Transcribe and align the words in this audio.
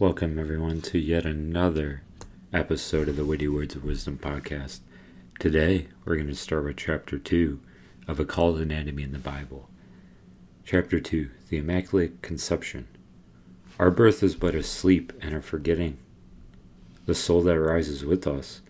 Welcome, 0.00 0.38
everyone, 0.38 0.80
to 0.82 0.98
yet 1.00 1.26
another 1.26 2.02
episode 2.52 3.08
of 3.08 3.16
the 3.16 3.24
Witty 3.24 3.48
Words 3.48 3.74
of 3.74 3.82
Wisdom 3.82 4.16
podcast. 4.16 4.78
Today, 5.40 5.88
we're 6.04 6.14
going 6.14 6.28
to 6.28 6.36
start 6.36 6.62
with 6.62 6.76
chapter 6.76 7.18
2 7.18 7.58
of 8.06 8.20
a 8.20 8.22
Occult 8.22 8.60
Anatomy 8.60 9.02
in 9.02 9.10
the 9.10 9.18
Bible. 9.18 9.68
Chapter 10.64 11.00
2 11.00 11.30
The 11.48 11.56
Immaculate 11.56 12.22
Conception. 12.22 12.86
Our 13.80 13.90
birth 13.90 14.22
is 14.22 14.36
but 14.36 14.54
a 14.54 14.62
sleep 14.62 15.12
and 15.20 15.34
a 15.34 15.42
forgetting. 15.42 15.98
The 17.06 17.14
soul 17.16 17.42
that 17.42 17.58
rises 17.58 18.04
with 18.04 18.24
us, 18.24 18.60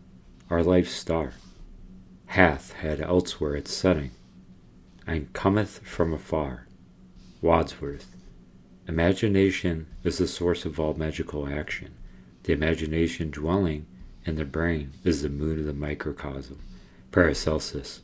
our 0.48 0.62
life's 0.62 0.92
star, 0.92 1.34
hath 2.28 2.72
had 2.72 3.02
elsewhere 3.02 3.54
its 3.54 3.74
setting, 3.74 4.12
and 5.06 5.30
cometh 5.34 5.80
from 5.80 6.14
afar. 6.14 6.68
Wordsworth. 7.42 8.16
Imagination 8.88 9.86
is 10.02 10.16
the 10.16 10.26
source 10.26 10.64
of 10.64 10.80
all 10.80 10.94
magical 10.94 11.46
action. 11.46 11.94
The 12.44 12.54
imagination 12.54 13.30
dwelling 13.30 13.86
in 14.24 14.36
the 14.36 14.46
brain 14.46 14.92
is 15.04 15.20
the 15.20 15.28
moon 15.28 15.58
of 15.58 15.66
the 15.66 15.74
microcosm. 15.74 16.58
Paracelsus. 17.12 18.00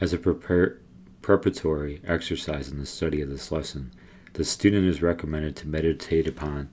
As 0.00 0.14
a 0.14 0.18
prepar- 0.18 0.78
preparatory 1.20 2.00
exercise 2.06 2.70
in 2.70 2.78
the 2.78 2.86
study 2.86 3.20
of 3.20 3.28
this 3.28 3.52
lesson, 3.52 3.92
the 4.32 4.44
student 4.44 4.86
is 4.86 5.02
recommended 5.02 5.54
to 5.56 5.68
meditate 5.68 6.26
upon 6.26 6.70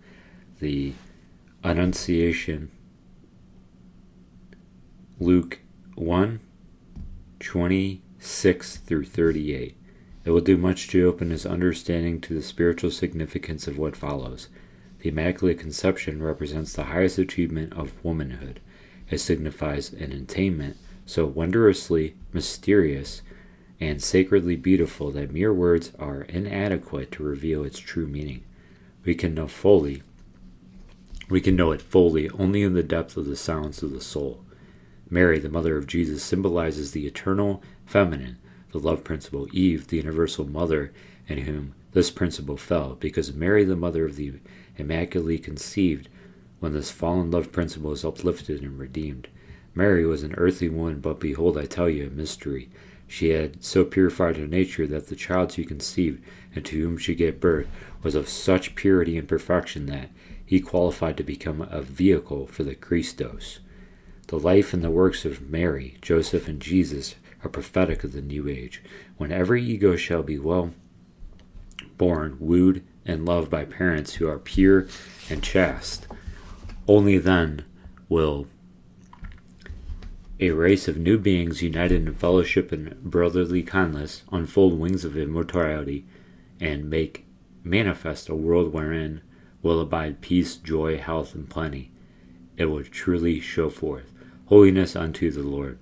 the 0.60 0.94
Annunciation, 1.64 2.72
Luke 5.20 5.60
1 5.96 6.40
26 7.40 8.78
through 8.78 9.06
38. 9.06 9.78
It 10.24 10.32
will 10.32 10.42
do 10.42 10.58
much 10.58 10.88
to 10.90 11.08
open 11.08 11.32
his 11.32 11.46
understanding 11.46 12.22
to 12.22 12.34
the 12.34 12.42
spiritual 12.42 12.92
significance 12.92 13.68
of 13.68 13.78
what 13.78 13.96
follows. 13.96 14.48
The 15.00 15.10
Immaculate 15.10 15.60
Conception 15.60 16.22
represents 16.22 16.74
the 16.74 16.86
highest 16.86 17.18
achievement 17.18 17.74
of 17.74 18.04
womanhood. 18.04 18.60
It 19.10 19.20
signifies 19.20 19.92
an 19.94 20.12
attainment 20.12 20.78
so 21.06 21.26
wondrously 21.26 22.16
mysterious 22.32 23.22
and 23.80 24.02
sacredly 24.02 24.56
beautiful 24.56 25.12
that 25.12 25.34
mere 25.34 25.54
words 25.54 25.92
are 25.98 26.22
inadequate 26.24 27.12
to 27.14 27.24
reveal 27.24 27.64
its 27.64 27.80
true 27.80 28.08
meaning. 28.08 28.44
We 29.04 29.16
can 29.16 29.34
know 29.34 29.48
fully 29.48 30.04
we 31.32 31.40
can 31.40 31.56
know 31.56 31.72
it 31.72 31.82
fully 31.82 32.30
only 32.32 32.62
in 32.62 32.74
the 32.74 32.84
depth 32.84 33.16
of 33.16 33.26
the 33.26 33.38
silence 33.38 33.82
of 33.82 33.94
the 33.94 34.02
soul. 34.02 34.44
Mary, 35.10 35.40
the 35.40 35.48
mother 35.48 35.78
of 35.78 35.88
Jesus, 35.88 36.22
symbolizes 36.22 36.92
the 36.92 37.08
eternal 37.08 37.64
feminine, 37.86 38.38
the 38.72 38.80
love 38.80 39.04
principle, 39.04 39.48
Eve, 39.52 39.88
the 39.88 39.98
universal 39.98 40.46
mother, 40.46 40.92
in 41.28 41.40
whom 41.40 41.74
this 41.94 42.10
principle 42.10 42.58
fell, 42.58 42.96
because 42.96 43.34
Mary, 43.34 43.64
the 43.64 43.76
mother 43.76 44.06
of 44.06 44.16
the 44.16 44.34
immaculately 44.78 45.38
conceived, 45.38 46.08
when 46.60 46.74
this 46.74 46.92
fallen 46.92 47.32
love 47.32 47.52
principle 47.52 47.92
is 47.92 48.06
uplifted 48.06 48.62
and 48.62 48.80
redeemed. 48.80 49.28
Mary 49.74 50.06
was 50.06 50.24
an 50.24 50.36
earthly 50.38 50.70
woman, 50.70 51.00
but 51.00 51.20
behold, 51.20 51.58
I 51.58 51.66
tell 51.66 51.90
you 51.90 52.08
a 52.08 52.10
mystery. 52.10 52.70
She 53.08 53.30
had 53.30 53.64
so 53.64 53.84
purified 53.84 54.38
her 54.38 54.48
nature 54.48 54.88
that 54.88 55.08
the 55.08 55.16
child 55.16 55.52
she 55.52 55.66
conceived 55.66 56.24
and 56.56 56.64
to 56.66 56.80
whom 56.82 56.98
she 56.98 57.16
gave 57.16 57.40
birth 57.40 57.68
was 58.04 58.16
of 58.16 58.30
such 58.30 58.76
purity 58.76 59.18
and 59.18 59.28
perfection 59.28 59.86
that 59.88 60.10
he 60.46 60.60
qualified 60.60 61.18
to 61.18 61.24
become 61.24 61.62
a 61.62 61.82
vehicle 61.82 62.46
for 62.48 62.64
the 62.64 62.76
Christos. 62.76 63.60
The 64.28 64.40
life 64.40 64.74
and 64.74 64.84
the 64.84 64.92
works 64.92 65.26
of 65.26 65.50
Mary, 65.50 65.98
Joseph, 66.02 66.48
and 66.48 66.62
Jesus 66.62 67.16
are 67.44 67.50
prophetic 67.50 68.04
of 68.04 68.14
the 68.14 68.22
new 68.22 68.48
age, 68.48 68.84
when 69.18 69.32
every 69.32 69.64
ego 69.64 69.96
shall 69.96 70.24
be 70.24 70.38
well 70.38 70.74
born, 71.98 72.38
wooed, 72.40 72.84
and 73.06 73.26
loved 73.26 73.50
by 73.50 73.66
parents 73.66 74.16
who 74.16 74.28
are 74.28 74.40
pure 74.40 74.88
and 75.30 75.44
chaste. 75.44 76.08
Only 76.88 77.18
then 77.18 77.64
will 78.10 78.48
a 80.40 80.52
race 80.52 80.88
of 80.88 80.98
new 80.98 81.20
beings 81.20 81.62
united 81.62 82.08
in 82.08 82.16
fellowship 82.16 82.72
and 82.72 83.00
brotherly 83.04 83.62
kindness 83.62 84.24
unfold 84.32 84.80
wings 84.80 85.06
of 85.06 85.16
immortality 85.16 86.04
and 86.60 86.90
make 86.90 87.28
manifest 87.64 88.28
a 88.28 88.36
world 88.36 88.74
wherein 88.74 89.22
will 89.62 89.80
abide 89.80 90.22
peace, 90.22 90.56
joy, 90.56 90.98
health, 90.98 91.36
and 91.36 91.48
plenty. 91.48 91.92
It 92.58 92.66
will 92.66 92.84
truly 92.84 93.40
show 93.40 93.70
forth 93.70 94.12
holiness 94.48 94.96
unto 94.96 95.30
the 95.30 95.44
Lord 95.44 95.78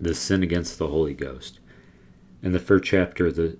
the 0.00 0.14
sin 0.14 0.42
against 0.42 0.78
the 0.78 0.88
Holy 0.88 1.14
Ghost. 1.14 1.58
In 2.42 2.52
the 2.52 2.58
first 2.58 2.84
chapter 2.84 3.26
of, 3.26 3.36
the, 3.36 3.58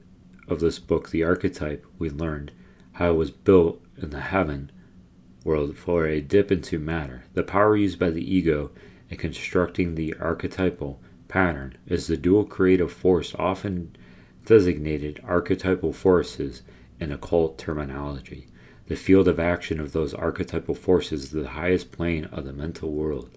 of 0.48 0.60
this 0.60 0.78
book, 0.78 1.10
The 1.10 1.24
Archetype, 1.24 1.86
we 1.98 2.10
learned 2.10 2.52
how 2.92 3.10
it 3.10 3.16
was 3.16 3.30
built 3.30 3.82
in 3.96 4.10
the 4.10 4.20
heaven 4.20 4.70
world 5.44 5.76
for 5.76 6.06
a 6.06 6.20
dip 6.20 6.50
into 6.50 6.78
matter. 6.78 7.24
The 7.34 7.42
power 7.42 7.76
used 7.76 7.98
by 7.98 8.10
the 8.10 8.34
ego 8.34 8.70
in 9.08 9.16
constructing 9.16 9.94
the 9.94 10.14
archetypal 10.20 11.00
pattern 11.28 11.76
is 11.86 12.06
the 12.06 12.16
dual 12.16 12.44
creative 12.44 12.92
force 12.92 13.34
often 13.38 13.96
designated 14.44 15.20
archetypal 15.24 15.92
forces 15.92 16.62
in 17.00 17.12
occult 17.12 17.58
terminology. 17.58 18.48
The 18.88 18.96
field 18.96 19.28
of 19.28 19.40
action 19.40 19.80
of 19.80 19.92
those 19.92 20.14
archetypal 20.14 20.74
forces 20.74 21.24
is 21.24 21.30
the 21.30 21.48
highest 21.48 21.92
plane 21.92 22.26
of 22.26 22.44
the 22.44 22.52
mental 22.52 22.92
world 22.92 23.30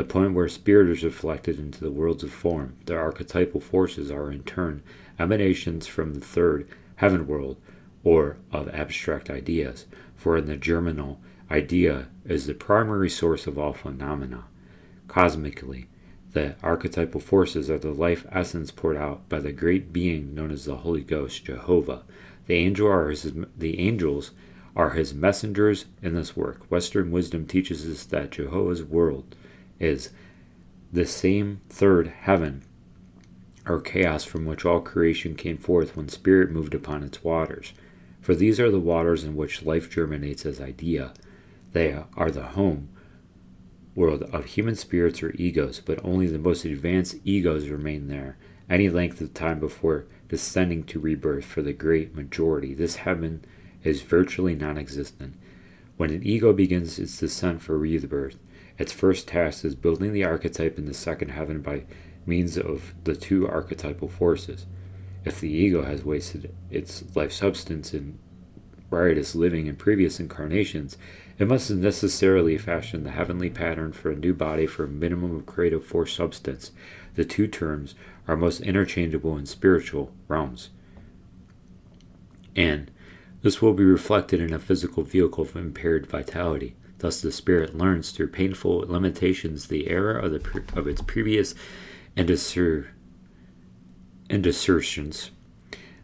the 0.00 0.06
point 0.06 0.32
where 0.32 0.48
spirit 0.48 0.88
is 0.88 1.04
reflected 1.04 1.58
into 1.58 1.78
the 1.78 1.90
worlds 1.90 2.24
of 2.24 2.32
form. 2.32 2.74
The 2.86 2.96
archetypal 2.96 3.60
forces 3.60 4.10
are 4.10 4.32
in 4.32 4.44
turn 4.44 4.82
emanations 5.18 5.86
from 5.86 6.14
the 6.14 6.24
third 6.24 6.66
heaven 6.96 7.26
world 7.26 7.58
or 8.02 8.38
of 8.50 8.70
abstract 8.70 9.28
ideas, 9.28 9.84
for 10.16 10.38
in 10.38 10.46
the 10.46 10.56
germinal, 10.56 11.20
idea 11.50 12.08
is 12.24 12.46
the 12.46 12.54
primary 12.54 13.10
source 13.10 13.46
of 13.46 13.58
all 13.58 13.74
phenomena. 13.74 14.44
Cosmically, 15.06 15.88
the 16.32 16.56
archetypal 16.62 17.20
forces 17.20 17.68
are 17.68 17.78
the 17.78 17.92
life 17.92 18.24
essence 18.32 18.70
poured 18.70 18.96
out 18.96 19.28
by 19.28 19.38
the 19.38 19.52
great 19.52 19.92
being 19.92 20.34
known 20.34 20.50
as 20.50 20.64
the 20.64 20.78
Holy 20.78 21.02
Ghost, 21.02 21.44
Jehovah. 21.44 22.04
The, 22.46 22.54
angel 22.54 22.88
are 22.88 23.10
his, 23.10 23.34
the 23.54 23.78
angels 23.78 24.30
are 24.74 24.90
his 24.92 25.12
messengers 25.12 25.84
in 26.00 26.14
this 26.14 26.34
work. 26.34 26.64
Western 26.70 27.10
wisdom 27.10 27.44
teaches 27.44 27.86
us 27.86 28.06
that 28.06 28.30
Jehovah's 28.30 28.82
world 28.82 29.36
is 29.80 30.10
the 30.92 31.06
same 31.06 31.60
third 31.68 32.06
heaven 32.08 32.62
or 33.66 33.80
chaos 33.80 34.24
from 34.24 34.44
which 34.44 34.64
all 34.64 34.80
creation 34.80 35.34
came 35.34 35.56
forth 35.56 35.96
when 35.96 36.08
spirit 36.08 36.50
moved 36.50 36.74
upon 36.74 37.02
its 37.02 37.24
waters. 37.24 37.72
For 38.20 38.34
these 38.34 38.60
are 38.60 38.70
the 38.70 38.78
waters 38.78 39.24
in 39.24 39.34
which 39.34 39.64
life 39.64 39.90
germinates 39.90 40.46
as 40.46 40.60
idea. 40.60 41.12
They 41.72 41.96
are 42.16 42.30
the 42.30 42.48
home 42.48 42.88
world 43.94 44.22
of 44.24 44.44
human 44.44 44.76
spirits 44.76 45.22
or 45.22 45.32
egos, 45.32 45.80
but 45.80 46.04
only 46.04 46.26
the 46.26 46.38
most 46.38 46.64
advanced 46.64 47.16
egos 47.24 47.68
remain 47.68 48.08
there 48.08 48.36
any 48.68 48.88
length 48.88 49.20
of 49.20 49.34
time 49.34 49.58
before 49.58 50.06
descending 50.28 50.84
to 50.84 51.00
rebirth 51.00 51.44
for 51.44 51.60
the 51.60 51.72
great 51.72 52.14
majority. 52.14 52.72
This 52.72 52.96
heaven 52.96 53.44
is 53.82 54.02
virtually 54.02 54.54
non 54.54 54.78
existent. 54.78 55.34
When 55.96 56.10
an 56.10 56.24
ego 56.24 56.52
begins 56.52 56.98
its 56.98 57.18
descent 57.18 57.60
for 57.60 57.76
rebirth, 57.76 58.38
its 58.80 58.92
first 58.92 59.28
task 59.28 59.62
is 59.62 59.74
building 59.74 60.14
the 60.14 60.24
archetype 60.24 60.78
in 60.78 60.86
the 60.86 60.94
second 60.94 61.28
heaven 61.28 61.60
by 61.60 61.84
means 62.24 62.56
of 62.56 62.94
the 63.04 63.14
two 63.14 63.46
archetypal 63.46 64.08
forces. 64.08 64.64
If 65.22 65.38
the 65.38 65.50
ego 65.50 65.82
has 65.82 66.02
wasted 66.02 66.54
its 66.70 67.04
life 67.14 67.30
substance 67.30 67.92
in 67.92 68.18
riotous 68.88 69.34
living 69.34 69.66
in 69.66 69.76
previous 69.76 70.18
incarnations, 70.18 70.96
it 71.38 71.46
must 71.46 71.70
necessarily 71.70 72.56
fashion 72.56 73.04
the 73.04 73.10
heavenly 73.10 73.50
pattern 73.50 73.92
for 73.92 74.10
a 74.10 74.16
new 74.16 74.32
body 74.32 74.66
for 74.66 74.84
a 74.84 74.88
minimum 74.88 75.36
of 75.36 75.44
creative 75.44 75.84
force 75.84 76.14
substance. 76.14 76.72
The 77.16 77.26
two 77.26 77.48
terms 77.48 77.94
are 78.26 78.34
most 78.34 78.62
interchangeable 78.62 79.36
in 79.36 79.44
spiritual 79.44 80.10
realms. 80.26 80.70
And 82.56 82.90
this 83.42 83.60
will 83.60 83.74
be 83.74 83.84
reflected 83.84 84.40
in 84.40 84.54
a 84.54 84.58
physical 84.58 85.02
vehicle 85.02 85.44
of 85.44 85.54
impaired 85.54 86.06
vitality. 86.06 86.76
Thus, 87.00 87.22
the 87.22 87.32
spirit 87.32 87.76
learns 87.76 88.10
through 88.10 88.28
painful 88.28 88.84
limitations 88.86 89.66
the 89.66 89.88
error 89.88 90.18
of, 90.18 90.32
the, 90.32 90.62
of 90.78 90.86
its 90.86 91.00
previous 91.00 91.54
indiscersions. 92.14 92.90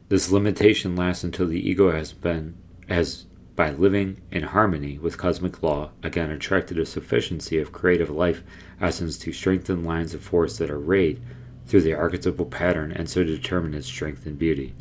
This 0.09 0.31
limitation 0.31 0.97
lasts 0.97 1.23
until 1.23 1.49
the 1.49 1.69
ego 1.69 1.93
has 1.93 2.15
been, 2.15 2.57
has 2.89 3.27
by 3.55 3.71
living 3.71 4.23
in 4.31 4.45
harmony 4.45 4.99
with 4.99 5.19
cosmic 5.19 5.63
law, 5.63 5.91
again 6.03 6.31
attracted 6.31 6.79
a 6.79 6.87
sufficiency 6.87 7.59
of 7.59 7.73
creative 7.73 8.11
life 8.11 8.43
essence 8.81 9.19
to 9.19 9.33
strengthen 9.33 9.85
lines 9.85 10.15
of 10.15 10.23
force 10.23 10.57
that 10.59 10.71
are 10.71 10.79
rayed 10.79 11.21
through 11.67 11.83
the 11.83 11.95
archetypal 11.95 12.47
pattern 12.47 12.93
and 12.93 13.09
so 13.09 13.23
determine 13.23 13.75
its 13.75 13.87
strength 13.87 14.25
and 14.25 14.39
beauty. 14.39 14.75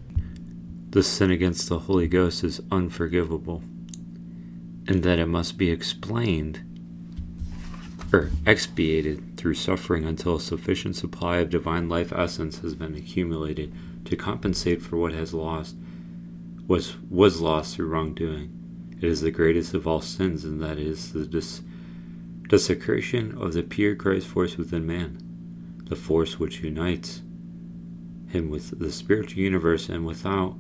The 0.92 1.04
sin 1.04 1.30
against 1.30 1.68
the 1.68 1.80
Holy 1.80 2.08
Ghost 2.08 2.44
is 2.44 2.62
unforgivable 2.72 3.64
and 4.88 5.04
that 5.04 5.20
it 5.20 5.26
must 5.26 5.58
be 5.58 5.72
explained 5.72 6.62
or 8.14 8.30
expiated 8.46 9.36
through 9.38 9.56
suffering 9.56 10.06
until 10.06 10.36
a 10.36 10.40
sufficient 10.40 10.96
supply 10.96 11.38
of 11.38 11.50
divine 11.50 11.90
life 11.90 12.14
essence 12.14 12.60
has 12.60 12.76
been 12.76 12.96
accumulated 12.96 13.74
to 14.06 14.16
compensate 14.16 14.82
for 14.82 14.98
what 14.98 15.14
has 15.14 15.34
lost 15.34 15.76
was, 16.68 16.96
was 17.10 17.42
lost 17.42 17.76
through 17.76 17.88
wrongdoing. 17.88 18.52
It 19.02 19.10
is 19.10 19.22
the 19.22 19.32
greatest 19.32 19.74
of 19.74 19.88
all 19.88 20.02
sins, 20.02 20.46
and 20.46 20.62
that 20.62 20.78
is 20.78 21.14
the 21.14 21.26
dis- 21.26 21.62
desecration 22.48 23.38
of 23.38 23.54
the 23.54 23.64
pure 23.64 23.96
Christ 23.96 24.28
force 24.28 24.58
within 24.58 24.86
man, 24.86 25.18
the 25.90 25.96
force 25.96 26.40
which 26.40 26.62
unites 26.62 27.22
him 28.28 28.50
with 28.50 28.80
the 28.80 28.92
spiritual 28.92 29.42
universe 29.42 29.90
and 29.90 30.06
without 30.06 30.56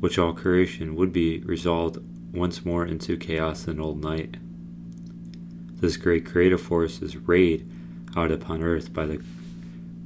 which 0.00 0.18
all 0.18 0.32
creation 0.32 0.96
would 0.96 1.12
be 1.12 1.40
resolved 1.40 1.98
once 2.32 2.64
more 2.64 2.84
into 2.86 3.16
chaos 3.16 3.66
and 3.68 3.80
old 3.80 4.02
night. 4.02 4.36
This 5.80 5.96
great 5.96 6.24
creative 6.24 6.60
force 6.60 7.02
is 7.02 7.16
rayed 7.16 7.68
out 8.16 8.30
upon 8.30 8.62
earth 8.62 8.92
by 8.92 9.06
the 9.06 9.22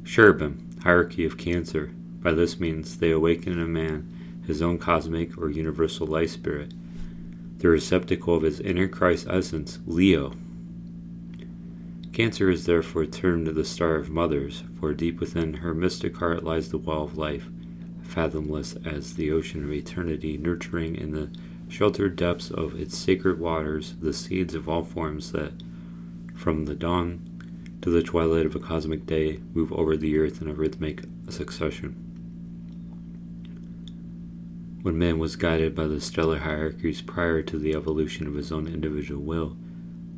cherubim 0.05 0.67
hierarchy 0.83 1.25
of 1.25 1.37
cancer. 1.37 1.91
By 2.23 2.33
this 2.33 2.59
means, 2.59 2.99
they 2.99 3.11
awaken 3.11 3.53
in 3.53 3.61
a 3.61 3.67
man 3.67 4.43
his 4.47 4.63
own 4.63 4.79
cosmic 4.79 5.37
or 5.37 5.51
universal 5.51 6.07
life 6.07 6.31
spirit, 6.31 6.73
the 7.59 7.69
receptacle 7.69 8.37
of 8.37 8.43
his 8.43 8.61
inner 8.61 8.87
Christ 8.87 9.27
essence, 9.29 9.81
Leo. 9.87 10.33
Cancer 12.13 12.49
is 12.49 12.65
therefore 12.65 13.07
termed 13.07 13.49
the 13.49 13.65
star 13.65 13.97
of 13.97 14.09
mothers, 14.09 14.63
for 14.79 14.95
deep 14.95 15.21
within 15.21 15.55
her 15.55 15.75
mystic 15.75 16.17
heart 16.17 16.45
lies 16.45 16.71
the 16.71 16.79
well 16.79 17.03
of 17.03 17.19
life, 17.19 17.49
fathomless 18.03 18.77
as 18.85 19.15
the 19.15 19.31
ocean 19.31 19.65
of 19.65 19.73
eternity, 19.73 20.39
nurturing 20.39 20.95
in 20.95 21.11
the 21.11 21.31
sheltered 21.69 22.17
depths 22.17 22.51
of 22.51 22.79
its 22.81 22.97
sacred 22.97 23.39
waters 23.39 23.95
the 24.01 24.13
seeds 24.13 24.55
of 24.55 24.69
all 24.69 24.85
forms 24.85 25.33
that, 25.33 25.53
from 26.35 26.65
the 26.65 26.75
dawn 26.75 27.21
to 27.83 27.91
the 27.91 28.03
twilight 28.03 28.47
of 28.47 28.55
a 28.55 28.61
cosmic 28.61 29.07
day, 29.07 29.41
move 29.55 29.73
over 29.73 29.97
the 29.97 30.19
earth 30.19 30.41
in 30.41 30.49
a 30.49 30.55
rhythmic 30.55 31.05
succession. 31.29 31.95
When 34.83 34.99
man 34.99 35.19
was 35.19 35.37
guided 35.37 35.75
by 35.75 35.87
the 35.87 36.01
stellar 36.01 36.39
hierarchies 36.39 37.03
prior 37.03 37.43
to 37.43 37.59
the 37.59 37.75
evolution 37.75 38.27
of 38.27 38.35
his 38.35 38.53
own 38.53 38.69
individual 38.69 39.23
will, 39.23 39.57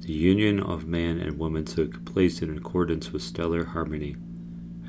the 0.01 0.13
union 0.13 0.61
of 0.61 0.87
man 0.87 1.19
and 1.19 1.39
woman 1.39 1.65
took 1.65 2.05
place 2.05 2.43
in 2.43 2.57
accordance 2.57 3.13
with 3.13 3.23
stellar 3.23 3.65
harmony 3.65 4.17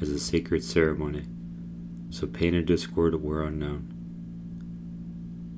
as 0.02 0.10
a 0.10 0.20
sacred 0.20 0.64
ceremony, 0.64 1.26
so 2.10 2.28
pain 2.28 2.54
and 2.54 2.66
discord 2.66 3.22
were 3.22 3.44
unknown. 3.44 3.99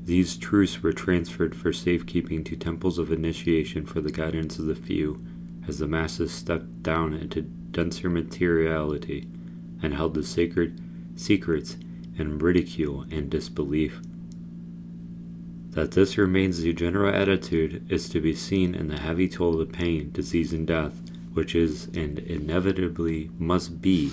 These 0.03 0.37
truths 0.37 0.81
were 0.81 0.93
transferred 0.93 1.55
for 1.55 1.71
safekeeping 1.71 2.43
to 2.45 2.55
temples 2.55 2.97
of 2.97 3.11
initiation 3.11 3.85
for 3.85 4.01
the 4.01 4.11
guidance 4.11 4.57
of 4.57 4.65
the 4.65 4.75
few, 4.75 5.23
as 5.67 5.77
the 5.77 5.87
masses 5.87 6.31
stepped 6.31 6.81
down 6.81 7.13
into 7.13 7.43
denser 7.43 8.09
materiality 8.09 9.27
and 9.81 9.93
held 9.93 10.15
the 10.15 10.23
sacred 10.23 10.81
secrets 11.15 11.77
in 12.17 12.39
ridicule 12.39 13.05
and 13.11 13.29
disbelief. 13.29 14.01
That 15.71 15.91
this 15.91 16.17
remains 16.17 16.61
the 16.61 16.73
general 16.73 17.13
attitude 17.13 17.85
is 17.89 18.09
to 18.09 18.19
be 18.19 18.33
seen 18.33 18.75
in 18.75 18.87
the 18.87 18.99
heavy 18.99 19.29
toll 19.29 19.61
of 19.61 19.71
pain, 19.71 20.11
disease, 20.11 20.51
and 20.51 20.67
death, 20.67 21.01
which 21.33 21.55
is 21.55 21.85
and 21.93 22.19
inevitably 22.19 23.29
must 23.39 23.81
be 23.81 24.11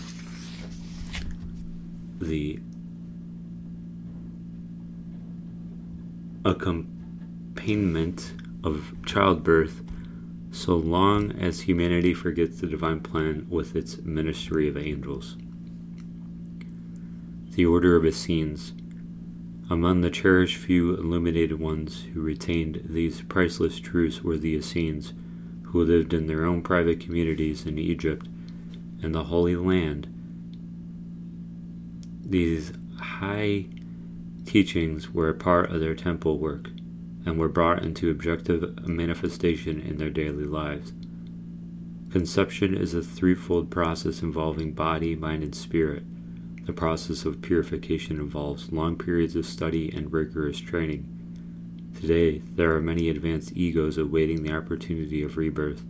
the 2.20 2.60
accompaniment 6.48 8.32
of 8.64 8.94
childbirth 9.04 9.82
so 10.50 10.74
long 10.74 11.32
as 11.32 11.60
humanity 11.60 12.14
forgets 12.14 12.60
the 12.60 12.66
divine 12.66 13.00
plan 13.00 13.46
with 13.48 13.76
its 13.76 13.98
ministry 13.98 14.68
of 14.68 14.76
angels. 14.76 15.36
The 17.50 17.66
Order 17.66 17.96
of 17.96 18.06
Essenes. 18.06 18.72
Among 19.70 20.00
the 20.00 20.10
cherished 20.10 20.56
few 20.56 20.94
illuminated 20.94 21.60
ones 21.60 22.06
who 22.14 22.22
retained 22.22 22.80
these 22.88 23.20
priceless 23.20 23.78
truths 23.78 24.22
were 24.22 24.38
the 24.38 24.54
Essenes, 24.54 25.12
who 25.64 25.84
lived 25.84 26.14
in 26.14 26.26
their 26.26 26.46
own 26.46 26.62
private 26.62 27.00
communities 27.00 27.66
in 27.66 27.78
Egypt 27.78 28.26
and 29.02 29.14
the 29.14 29.24
Holy 29.24 29.56
Land. 29.56 30.06
These 32.24 32.72
high 32.98 33.66
teachings 34.48 35.12
were 35.12 35.28
a 35.28 35.34
part 35.34 35.70
of 35.70 35.80
their 35.80 35.94
temple 35.94 36.38
work 36.38 36.70
and 37.26 37.38
were 37.38 37.50
brought 37.50 37.82
into 37.82 38.10
objective 38.10 38.88
manifestation 38.88 39.78
in 39.78 39.98
their 39.98 40.08
daily 40.08 40.44
lives. 40.44 40.94
Conception 42.10 42.74
is 42.74 42.94
a 42.94 43.02
threefold 43.02 43.70
process 43.70 44.22
involving 44.22 44.72
body, 44.72 45.14
mind, 45.14 45.42
and 45.42 45.54
spirit. 45.54 46.02
The 46.64 46.72
process 46.72 47.26
of 47.26 47.42
purification 47.42 48.16
involves 48.16 48.72
long 48.72 48.96
periods 48.96 49.36
of 49.36 49.44
study 49.44 49.92
and 49.94 50.10
rigorous 50.10 50.58
training. 50.58 51.06
Today, 52.00 52.38
there 52.38 52.74
are 52.74 52.80
many 52.80 53.10
advanced 53.10 53.52
egos 53.54 53.98
awaiting 53.98 54.42
the 54.42 54.54
opportunity 54.54 55.22
of 55.22 55.36
rebirth. 55.36 55.84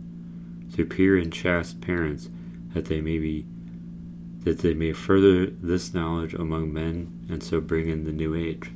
To 0.75 0.85
pure 0.85 1.15
and 1.15 1.31
chaste 1.31 1.79
parents, 1.79 2.29
that 2.73 2.85
they 2.85 2.99
may 2.99 3.19
be 3.19 3.45
that 4.43 4.59
they 4.59 4.73
may 4.73 4.93
further 4.93 5.47
this 5.47 5.93
knowledge 5.93 6.33
among 6.33 6.73
men 6.73 7.25
and 7.29 7.43
so 7.43 7.59
bring 7.59 7.89
in 7.89 8.05
the 8.05 8.11
new 8.11 8.33
age. 8.33 8.71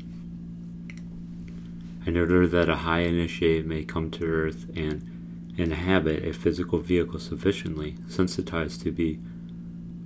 In 2.06 2.18
order 2.18 2.46
that 2.48 2.70
a 2.70 2.78
high 2.78 3.02
initiate 3.02 3.66
may 3.66 3.84
come 3.84 4.12
to 4.12 4.26
earth 4.26 4.66
and 4.76 5.10
inhabit 5.58 6.26
a 6.26 6.34
physical 6.34 6.80
vehicle 6.80 7.20
sufficiently 7.20 7.96
sensitized 8.08 8.82
to 8.82 8.92
be 8.92 9.20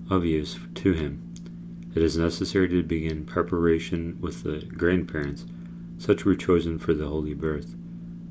of 0.10 0.24
use 0.24 0.60
to 0.76 0.94
him, 0.94 1.24
it 1.96 2.04
is 2.04 2.18
necessary 2.18 2.70
to 2.70 2.84
begin 2.84 3.26
preparation 3.26 4.18
with 4.22 4.44
the 4.44 4.60
grandparents. 4.78 5.46
Such 5.98 6.26
were 6.26 6.36
chosen 6.36 6.78
for 6.78 6.94
the 6.94 7.08
holy 7.08 7.34
birth. 7.34 7.76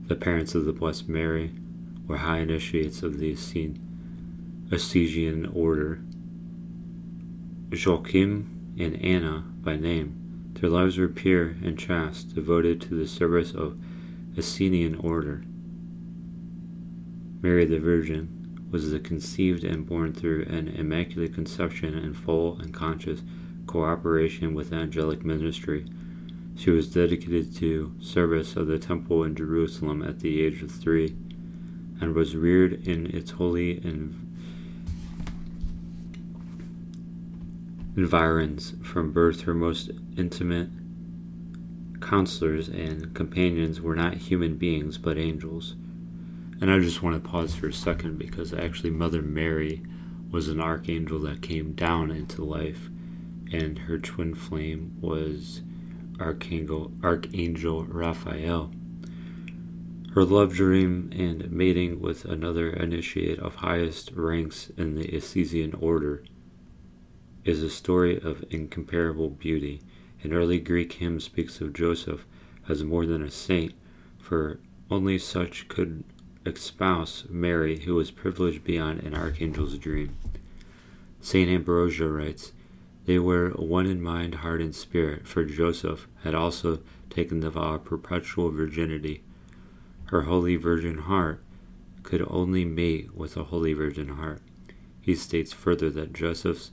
The 0.06 0.14
parents 0.14 0.54
of 0.54 0.64
the 0.64 0.72
Blessed 0.72 1.08
Mary 1.08 1.52
were 2.06 2.18
high 2.18 2.38
initiates 2.38 3.02
of 3.02 3.18
the 3.18 3.32
Essene, 3.32 3.80
Ecclesian 4.70 5.46
order 5.46 6.00
Joachim 7.76 8.74
and 8.78 8.96
Anna 9.02 9.44
by 9.62 9.76
name. 9.76 10.52
Their 10.54 10.70
lives 10.70 10.96
were 10.96 11.08
pure 11.08 11.56
and 11.62 11.78
chaste, 11.78 12.34
devoted 12.34 12.80
to 12.82 12.94
the 12.94 13.06
service 13.06 13.52
of 13.52 13.78
Essenian 14.36 15.02
order. 15.02 15.44
Mary 17.42 17.64
the 17.64 17.78
Virgin 17.78 18.68
was 18.70 18.90
the 18.90 18.98
conceived 18.98 19.64
and 19.64 19.86
born 19.86 20.12
through 20.12 20.44
an 20.44 20.68
immaculate 20.68 21.34
conception 21.34 21.96
in 21.96 22.14
full 22.14 22.58
and 22.58 22.72
conscious 22.72 23.22
cooperation 23.66 24.54
with 24.54 24.72
angelic 24.72 25.24
ministry. 25.24 25.86
She 26.56 26.70
was 26.70 26.92
dedicated 26.92 27.54
to 27.56 27.94
service 28.00 28.56
of 28.56 28.66
the 28.66 28.78
temple 28.78 29.22
in 29.24 29.36
Jerusalem 29.36 30.02
at 30.02 30.20
the 30.20 30.42
age 30.42 30.62
of 30.62 30.70
three, 30.70 31.14
and 32.00 32.14
was 32.14 32.34
reared 32.34 32.86
in 32.88 33.06
its 33.14 33.32
holy 33.32 33.78
and 33.78 34.25
environs 37.96 38.74
from 38.82 39.10
birth 39.10 39.42
her 39.42 39.54
most 39.54 39.90
intimate 40.16 40.68
counselors 42.00 42.68
and 42.68 43.14
companions 43.14 43.80
were 43.80 43.96
not 43.96 44.14
human 44.14 44.56
beings 44.56 44.98
but 44.98 45.16
angels. 45.16 45.74
And 46.60 46.70
I 46.70 46.78
just 46.78 47.02
want 47.02 47.22
to 47.22 47.28
pause 47.28 47.54
for 47.54 47.68
a 47.68 47.72
second 47.72 48.18
because 48.18 48.52
actually 48.52 48.90
Mother 48.90 49.22
Mary 49.22 49.82
was 50.30 50.48
an 50.48 50.60
archangel 50.60 51.18
that 51.20 51.42
came 51.42 51.72
down 51.72 52.10
into 52.10 52.44
life, 52.44 52.88
and 53.52 53.78
her 53.80 53.98
twin 53.98 54.34
flame 54.34 54.96
was 55.00 55.62
Archangel 56.18 56.92
Archangel 57.02 57.84
Raphael. 57.84 58.72
Her 60.14 60.24
love 60.24 60.54
dream 60.54 61.10
and 61.12 61.50
mating 61.52 62.00
with 62.00 62.24
another 62.24 62.70
initiate 62.70 63.38
of 63.38 63.56
highest 63.56 64.12
ranks 64.12 64.70
in 64.76 64.94
the 64.94 65.14
Ecclesian 65.14 65.74
order 65.74 66.22
is 67.46 67.62
a 67.62 67.70
story 67.70 68.20
of 68.20 68.44
incomparable 68.50 69.30
beauty. 69.30 69.80
An 70.22 70.32
early 70.32 70.58
Greek 70.58 70.94
hymn 70.94 71.20
speaks 71.20 71.60
of 71.60 71.72
Joseph 71.72 72.26
as 72.68 72.82
more 72.82 73.06
than 73.06 73.22
a 73.22 73.30
saint, 73.30 73.72
for 74.18 74.58
only 74.90 75.16
such 75.16 75.68
could 75.68 76.02
espouse 76.44 77.24
Mary, 77.30 77.80
who 77.80 77.94
was 77.94 78.10
privileged 78.10 78.64
beyond 78.64 79.00
an 79.00 79.14
archangel's 79.14 79.78
dream. 79.78 80.16
St. 81.20 81.48
Ambrosio 81.48 82.08
writes, 82.08 82.52
They 83.04 83.20
were 83.20 83.50
one 83.50 83.86
in 83.86 84.02
mind, 84.02 84.36
heart, 84.36 84.60
and 84.60 84.74
spirit, 84.74 85.28
for 85.28 85.44
Joseph 85.44 86.08
had 86.24 86.34
also 86.34 86.80
taken 87.10 87.40
the 87.40 87.50
vow 87.50 87.74
of 87.74 87.84
perpetual 87.84 88.50
virginity. 88.50 89.22
Her 90.06 90.22
holy 90.22 90.56
virgin 90.56 90.98
heart 90.98 91.42
could 92.02 92.24
only 92.28 92.64
mate 92.64 93.14
with 93.14 93.36
a 93.36 93.44
holy 93.44 93.72
virgin 93.72 94.08
heart. 94.08 94.42
He 95.00 95.14
states 95.14 95.52
further 95.52 95.90
that 95.90 96.12
Joseph's 96.12 96.72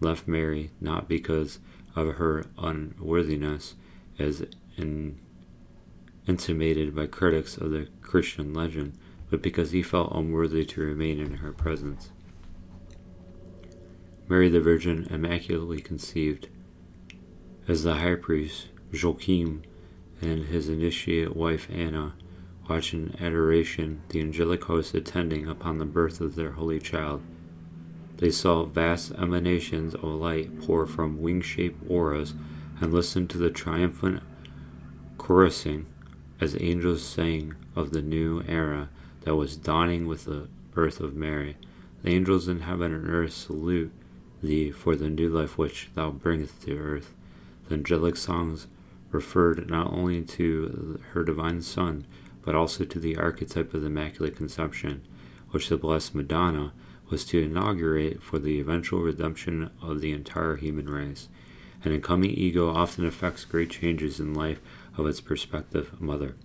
left 0.00 0.26
Mary 0.26 0.70
not 0.80 1.08
because 1.08 1.58
of 1.94 2.14
her 2.14 2.44
unworthiness, 2.58 3.74
as 4.18 4.44
in, 4.76 5.18
intimated 6.26 6.94
by 6.94 7.06
critics 7.06 7.56
of 7.56 7.70
the 7.70 7.88
Christian 8.00 8.52
legend, 8.54 8.98
but 9.30 9.42
because 9.42 9.70
he 9.70 9.82
felt 9.82 10.12
unworthy 10.14 10.64
to 10.64 10.80
remain 10.80 11.20
in 11.20 11.34
her 11.34 11.52
presence. 11.52 12.10
Mary 14.28 14.48
the 14.48 14.60
Virgin, 14.60 15.06
immaculately 15.10 15.80
conceived, 15.80 16.48
as 17.66 17.82
the 17.82 17.94
high 17.94 18.14
priest 18.14 18.68
Joachim 18.92 19.62
and 20.20 20.46
his 20.46 20.68
initiate 20.68 21.34
wife 21.34 21.68
Anna 21.70 22.14
watch 22.68 22.94
in 22.94 23.16
adoration 23.20 24.02
the 24.10 24.20
angelic 24.20 24.64
host 24.64 24.94
attending 24.94 25.48
upon 25.48 25.78
the 25.78 25.84
birth 25.84 26.20
of 26.20 26.36
their 26.36 26.52
holy 26.52 26.78
child. 26.78 27.22
They 28.20 28.30
saw 28.30 28.66
vast 28.66 29.12
emanations 29.12 29.94
of 29.94 30.04
light 30.04 30.60
pour 30.60 30.86
from 30.86 31.22
wing 31.22 31.40
shaped 31.40 31.82
auras 31.88 32.34
and 32.78 32.92
listened 32.92 33.30
to 33.30 33.38
the 33.38 33.48
triumphant 33.48 34.22
chorusing 35.16 35.86
as 36.38 36.54
angels 36.60 37.02
sang 37.02 37.54
of 37.74 37.92
the 37.92 38.02
new 38.02 38.42
era 38.46 38.90
that 39.22 39.36
was 39.36 39.56
dawning 39.56 40.06
with 40.06 40.26
the 40.26 40.48
birth 40.72 41.00
of 41.00 41.16
Mary. 41.16 41.56
The 42.02 42.10
angels 42.10 42.46
in 42.46 42.60
heaven 42.60 42.92
and 42.92 43.08
earth 43.08 43.32
salute 43.32 43.90
thee 44.42 44.70
for 44.70 44.96
the 44.96 45.08
new 45.08 45.30
life 45.30 45.56
which 45.56 45.88
thou 45.94 46.10
bringest 46.10 46.62
to 46.64 46.76
earth. 46.76 47.14
The 47.68 47.76
angelic 47.76 48.16
songs 48.16 48.66
referred 49.10 49.70
not 49.70 49.92
only 49.94 50.20
to 50.22 51.00
her 51.12 51.24
divine 51.24 51.62
Son, 51.62 52.06
but 52.42 52.54
also 52.54 52.84
to 52.84 52.98
the 52.98 53.16
archetype 53.16 53.72
of 53.72 53.80
the 53.80 53.86
Immaculate 53.86 54.36
Conception, 54.36 55.00
which 55.52 55.70
the 55.70 55.78
Blessed 55.78 56.14
Madonna 56.14 56.74
was 57.10 57.24
to 57.26 57.42
inaugurate 57.42 58.22
for 58.22 58.38
the 58.38 58.60
eventual 58.60 59.00
redemption 59.00 59.70
of 59.82 60.00
the 60.00 60.12
entire 60.12 60.56
human 60.56 60.88
race. 60.88 61.28
An 61.82 61.92
incoming 61.92 62.30
ego 62.30 62.70
often 62.70 63.04
effects 63.04 63.44
great 63.44 63.70
changes 63.70 64.20
in 64.20 64.32
life 64.32 64.60
of 64.96 65.06
its 65.06 65.20
prospective 65.20 66.00
mother. 66.00 66.36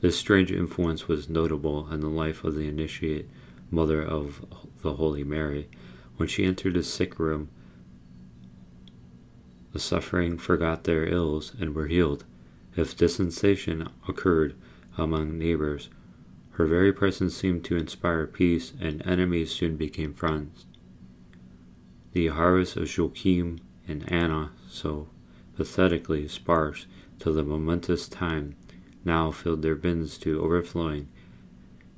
This 0.00 0.16
strange 0.16 0.50
influence 0.50 1.08
was 1.08 1.28
notable 1.28 1.92
in 1.92 2.00
the 2.00 2.08
life 2.08 2.42
of 2.42 2.54
the 2.54 2.68
initiate 2.68 3.28
mother 3.70 4.02
of 4.02 4.44
the 4.82 4.94
Holy 4.94 5.24
Mary. 5.24 5.68
When 6.16 6.28
she 6.28 6.44
entered 6.44 6.74
the 6.74 6.82
sick 6.82 7.18
room, 7.18 7.50
the 9.72 9.78
suffering 9.78 10.38
forgot 10.38 10.84
their 10.84 11.06
ills 11.06 11.52
and 11.60 11.74
were 11.74 11.86
healed. 11.86 12.24
If 12.76 12.96
dissensation 12.96 13.88
occurred 14.08 14.54
among 14.96 15.38
neighbors, 15.38 15.90
her 16.52 16.66
very 16.66 16.92
presence 16.92 17.36
seemed 17.36 17.64
to 17.64 17.76
inspire 17.76 18.26
peace, 18.26 18.72
and 18.80 19.06
enemies 19.06 19.52
soon 19.52 19.76
became 19.76 20.12
friends. 20.12 20.66
The 22.12 22.28
harvest 22.28 22.76
of 22.76 22.96
Joachim 22.96 23.60
and 23.86 24.10
Anna, 24.10 24.52
so 24.68 25.08
pathetically 25.56 26.26
sparse 26.28 26.86
till 27.18 27.34
the 27.34 27.42
momentous 27.42 28.08
time, 28.08 28.56
now 29.04 29.30
filled 29.30 29.62
their 29.62 29.74
bins 29.74 30.18
to 30.18 30.42
overflowing. 30.42 31.08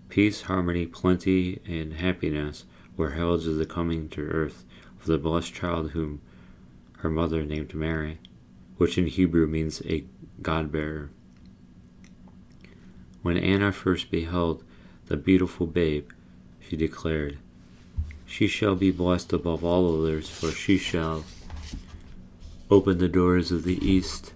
Peace, 0.08 0.42
harmony, 0.42 0.86
plenty, 0.86 1.60
and 1.66 1.94
happiness 1.94 2.64
were 2.96 3.10
heralds 3.10 3.46
of 3.46 3.56
the 3.56 3.66
coming 3.66 4.08
to 4.10 4.20
earth 4.20 4.64
of 5.00 5.06
the 5.06 5.18
blessed 5.18 5.54
child 5.54 5.90
whom 5.92 6.20
her 6.98 7.10
mother 7.10 7.44
named 7.44 7.74
Mary, 7.74 8.20
which 8.76 8.98
in 8.98 9.06
Hebrew 9.06 9.46
means 9.46 9.82
a 9.86 10.04
God 10.40 10.70
bearer. 10.70 11.10
When 13.22 13.36
Anna 13.36 13.72
first 13.72 14.10
beheld 14.10 14.62
the 15.06 15.16
beautiful 15.16 15.66
babe, 15.66 16.10
she 16.60 16.76
declared, 16.76 17.38
She 18.26 18.46
shall 18.46 18.74
be 18.74 18.90
blessed 18.90 19.32
above 19.32 19.64
all 19.64 20.02
others, 20.02 20.28
for 20.28 20.50
she 20.50 20.76
shall 20.76 21.24
open 22.70 22.98
the 22.98 23.08
doors 23.08 23.52
of 23.52 23.64
the 23.64 23.78
east 23.86 24.32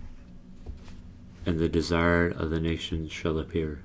and 1.47 1.59
the 1.61 1.69
desire 1.69 2.29
of 2.29 2.51
the 2.51 2.61
nations 2.61 3.13
shall 3.13 3.39
appear. 3.39 3.83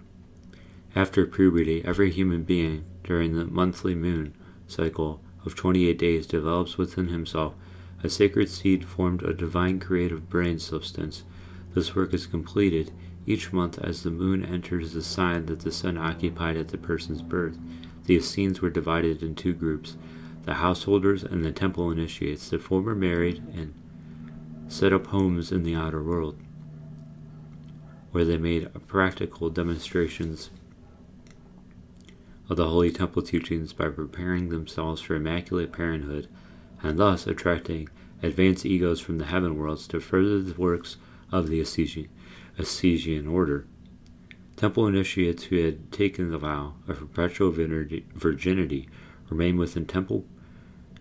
After 0.95 1.25
puberty, 1.25 1.83
every 1.85 2.11
human 2.11 2.43
being, 2.43 2.83
during 3.03 3.35
the 3.35 3.45
monthly 3.45 3.95
moon 3.95 4.33
cycle 4.67 5.21
of 5.45 5.55
28 5.55 5.97
days, 5.97 6.27
develops 6.27 6.77
within 6.77 7.07
himself 7.09 7.53
a 8.03 8.09
sacred 8.09 8.49
seed 8.49 8.83
formed 8.83 9.21
of 9.21 9.37
divine 9.37 9.79
creative 9.79 10.27
brain 10.27 10.57
substance. 10.57 11.23
This 11.75 11.95
work 11.95 12.13
is 12.13 12.25
completed 12.25 12.91
each 13.25 13.53
month 13.53 13.77
as 13.79 14.03
the 14.03 14.11
moon 14.11 14.43
enters 14.43 14.93
the 14.93 15.03
sign 15.03 15.45
that 15.45 15.61
the 15.61 15.71
sun 15.71 15.97
occupied 15.97 16.57
at 16.57 16.69
the 16.69 16.77
person's 16.77 17.21
birth. 17.21 17.57
The 18.05 18.15
Essenes 18.15 18.61
were 18.61 18.69
divided 18.69 19.21
in 19.21 19.35
two 19.35 19.53
groups 19.53 19.97
the 20.43 20.55
householders 20.55 21.23
and 21.23 21.45
the 21.45 21.51
temple 21.51 21.91
initiates. 21.91 22.49
The 22.49 22.57
former 22.57 22.95
married 22.95 23.43
and 23.53 23.73
set 24.67 24.91
up 24.91 25.07
homes 25.07 25.51
in 25.51 25.63
the 25.63 25.75
outer 25.75 26.01
world 26.01 26.37
where 28.11 28.25
they 28.25 28.37
made 28.37 28.69
practical 28.87 29.49
demonstrations 29.49 30.49
of 32.49 32.57
the 32.57 32.67
Holy 32.67 32.91
Temple 32.91 33.21
teachings 33.21 33.71
by 33.71 33.87
preparing 33.87 34.49
themselves 34.49 35.01
for 35.01 35.15
immaculate 35.15 35.71
parenthood 35.71 36.27
and 36.83 36.99
thus 36.99 37.25
attracting 37.25 37.87
advanced 38.21 38.65
egos 38.65 38.99
from 38.99 39.17
the 39.17 39.25
heaven 39.25 39.57
worlds 39.57 39.87
to 39.87 39.99
further 39.99 40.41
the 40.41 40.59
works 40.59 40.97
of 41.31 41.47
the 41.47 41.61
Ecclesian 42.61 43.27
order. 43.27 43.65
Temple 44.55 44.87
initiates 44.87 45.45
who 45.45 45.57
had 45.57 45.91
taken 45.91 46.29
the 46.29 46.37
vow 46.37 46.75
of 46.87 46.99
perpetual 46.99 47.51
virginity 47.51 48.87
remained 49.29 49.57
within 49.57 49.85
temple 49.85 50.25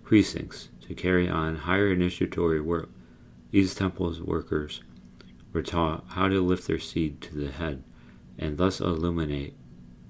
precincts 0.02 0.70
to 0.80 0.94
carry 0.94 1.28
on 1.28 1.56
higher 1.56 1.92
initiatory 1.92 2.60
work. 2.60 2.88
These 3.50 3.74
temple's 3.74 4.20
workers 4.20 4.82
were 5.52 5.62
taught 5.62 6.04
how 6.08 6.28
to 6.28 6.40
lift 6.40 6.66
their 6.66 6.78
seed 6.78 7.20
to 7.22 7.34
the 7.34 7.50
head 7.50 7.84
and 8.38 8.56
thus 8.56 8.80
illuminate 8.80 9.54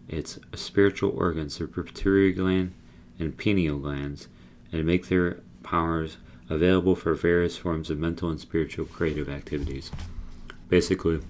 its 0.09 0.39
spiritual 0.55 1.11
organs, 1.11 1.59
the 1.59 1.67
pituitary 1.67 2.33
gland 2.33 2.73
and 3.19 3.37
pineal 3.37 3.79
glands, 3.79 4.29
and 4.73 4.85
make 4.85 5.09
their 5.09 5.41
powers 5.63 6.19
available 6.49 6.95
for 6.95 7.15
various 7.15 7.57
forms 7.57 7.91
of 7.91 7.99
mental 7.99 8.31
and 8.31 8.41
spiritual 8.41 8.85
creative 8.85 9.29
activities. 9.29 9.91
Basically, 10.69 11.21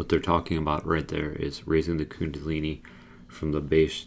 what 0.00 0.08
they're 0.08 0.18
talking 0.18 0.56
about 0.56 0.86
right 0.86 1.08
there 1.08 1.32
is 1.32 1.66
raising 1.66 1.98
the 1.98 2.06
kundalini 2.06 2.80
from 3.28 3.52
the 3.52 3.60
base, 3.60 4.06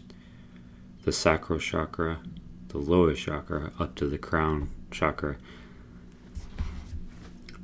the 1.04 1.12
sacral 1.12 1.60
chakra, 1.60 2.18
the 2.66 2.78
lowest 2.78 3.22
chakra, 3.22 3.70
up 3.78 3.94
to 3.94 4.08
the 4.08 4.18
crown 4.18 4.68
chakra, 4.90 5.36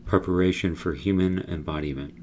Preparation 0.05 0.77
for 0.77 0.95
human 0.95 1.41
embodiment. 1.41 2.15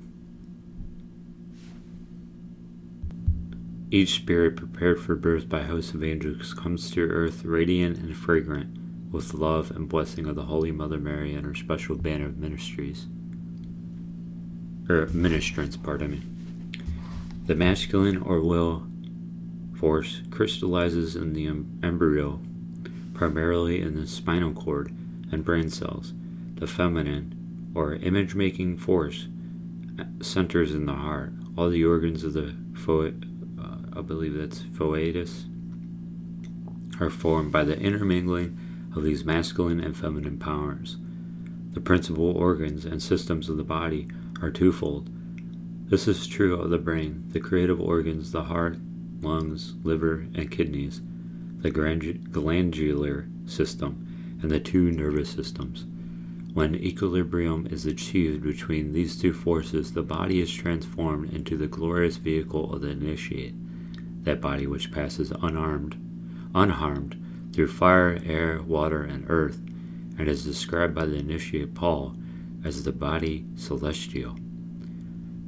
Each 3.92 4.16
spirit 4.16 4.56
prepared 4.56 5.02
for 5.02 5.16
birth 5.16 5.50
by 5.50 5.64
hosts 5.64 5.94
of 5.94 6.06
angels 6.06 6.54
comes 6.54 6.90
to 6.92 7.02
earth 7.02 7.44
radiant 7.44 7.98
and 7.98 8.16
fragrant 8.16 8.78
with 9.12 9.34
love 9.34 9.72
and 9.72 9.90
blessing 9.90 10.26
of 10.26 10.38
the 10.38 10.44
Holy 10.44 10.72
Mother 10.72 11.00
Mary 11.00 11.34
and 11.34 11.46
her 11.46 11.56
special 11.56 11.98
band 11.98 12.24
of 12.24 12.38
ministries. 12.38 13.08
Or 14.90 15.08
ministrants, 15.08 15.76
pardon 15.76 16.12
me. 16.12 16.22
The 17.46 17.56
masculine 17.56 18.18
or 18.18 18.42
will 18.42 18.88
force 19.76 20.22
crystallizes 20.32 21.16
in 21.16 21.34
the 21.34 21.48
embryo, 21.86 22.40
primarily 23.14 23.82
in 23.82 23.96
the 23.96 24.08
spinal 24.08 24.54
cord 24.54 24.92
and 25.32 25.44
brain 25.44 25.70
cells. 25.70 26.14
The 26.56 26.68
feminine 26.68 27.72
or 27.76 27.96
image 27.96 28.34
making 28.34 28.78
force 28.78 29.28
centers 30.22 30.74
in 30.74 30.86
the 30.86 30.94
heart. 30.94 31.34
All 31.58 31.70
the 31.70 31.86
organs 31.86 32.24
of 32.24 32.34
the 32.34 32.56
fo- 32.74 33.14
uh, 33.60 33.78
I 33.94 34.02
believe 34.02 34.34
that's 34.34 34.64
foetus 34.74 35.46
are 37.00 37.10
formed 37.10 37.52
by 37.52 37.64
the 37.64 37.80
intermingling 37.80 38.58
of 38.96 39.04
these 39.04 39.24
masculine 39.24 39.80
and 39.80 39.96
feminine 39.96 40.38
powers. 40.38 40.98
The 41.74 41.82
principal 41.82 42.32
organs 42.32 42.86
and 42.86 43.02
systems 43.02 43.50
of 43.50 43.58
the 43.58 43.64
body 43.64 44.08
are 44.42 44.52
twofold. 44.52 45.10
This 45.90 46.08
is 46.08 46.28
true 46.28 46.60
of 46.60 46.70
the 46.70 46.78
brain, 46.78 47.24
the 47.30 47.40
creative 47.40 47.80
organs, 47.80 48.32
the 48.32 48.44
heart, 48.44 48.78
lungs, 49.22 49.76
liver, 49.84 50.28
and 50.36 50.52
kidneys, 50.52 51.02
the 51.60 51.72
glandular 51.72 53.28
system, 53.46 54.38
and 54.42 54.52
the 54.52 54.60
two 54.60 54.92
nervous 54.92 55.30
systems. 55.30 55.86
When 56.54 56.76
equilibrium 56.76 57.68
is 57.68 57.86
achieved 57.86 58.44
between 58.44 58.92
these 58.92 59.18
two 59.18 59.34
forces, 59.34 59.94
the 59.94 60.04
body 60.04 60.42
is 60.42 60.52
transformed 60.52 61.34
into 61.34 61.56
the 61.56 61.68
glorious 61.68 62.18
vehicle 62.18 62.74
of 62.74 62.82
the 62.82 62.90
initiate, 62.90 63.54
that 64.24 64.42
body 64.42 64.68
which 64.68 64.92
passes 64.92 65.32
unarmed, 65.42 65.96
unharmed 66.54 67.16
through 67.54 67.68
fire, 67.68 68.20
air, 68.26 68.62
water, 68.62 69.04
and 69.04 69.26
earth, 69.30 69.62
and 70.18 70.28
is 70.28 70.44
described 70.44 70.94
by 70.94 71.06
the 71.06 71.18
initiate 71.18 71.74
Paul 71.74 72.16
as 72.68 72.84
the 72.84 72.92
body 72.92 73.46
celestial. 73.56 74.38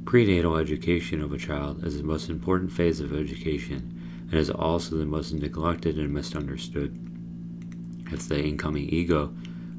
Prenatal 0.06 0.56
education 0.56 1.20
of 1.20 1.32
a 1.32 1.38
child 1.38 1.84
is 1.84 1.98
the 1.98 2.02
most 2.02 2.30
important 2.30 2.72
phase 2.72 2.98
of 2.98 3.14
education 3.14 4.26
and 4.30 4.40
is 4.40 4.50
also 4.50 4.96
the 4.96 5.04
most 5.04 5.32
neglected 5.32 5.98
and 5.98 6.12
misunderstood. 6.12 6.98
If 8.10 8.26
the 8.26 8.42
incoming 8.42 8.88
ego 8.88 9.34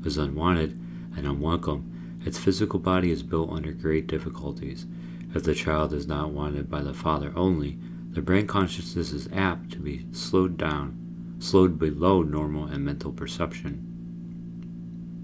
is 0.05 0.17
unwanted, 0.17 0.79
and 1.17 1.25
unwelcome, 1.25 2.19
its 2.25 2.37
physical 2.37 2.79
body 2.79 3.11
is 3.11 3.23
built 3.23 3.51
under 3.51 3.71
great 3.71 4.07
difficulties. 4.07 4.85
If 5.33 5.43
the 5.43 5.55
child 5.55 5.93
is 5.93 6.07
not 6.07 6.31
wanted 6.31 6.69
by 6.69 6.81
the 6.81 6.93
father 6.93 7.33
only, 7.35 7.77
the 8.11 8.21
brain 8.21 8.47
consciousness 8.47 9.11
is 9.11 9.27
apt 9.33 9.71
to 9.71 9.79
be 9.79 10.05
slowed 10.11 10.57
down, 10.57 11.35
slowed 11.39 11.79
below 11.79 12.21
normal 12.21 12.65
and 12.65 12.85
mental 12.85 13.11
perception, 13.11 13.85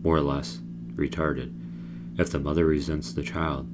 more 0.03 0.17
or 0.17 0.21
less 0.21 0.59
retarded. 0.95 1.53
If 2.17 2.31
the 2.31 2.39
mother 2.39 2.65
resents 2.65 3.13
the 3.13 3.24
child 3.24 3.69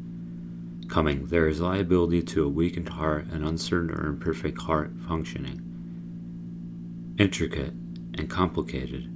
coming, 0.88 1.26
there 1.28 1.48
is 1.48 1.60
liability 1.60 2.22
to 2.22 2.46
a 2.46 2.50
weakened 2.50 2.90
heart 2.90 3.26
and 3.32 3.44
uncertain 3.44 3.90
or 3.92 4.08
imperfect 4.08 4.62
heart 4.62 4.92
functioning. 5.08 5.60
Intricate 7.18 7.74
and 8.14 8.30
complicated 8.30 9.10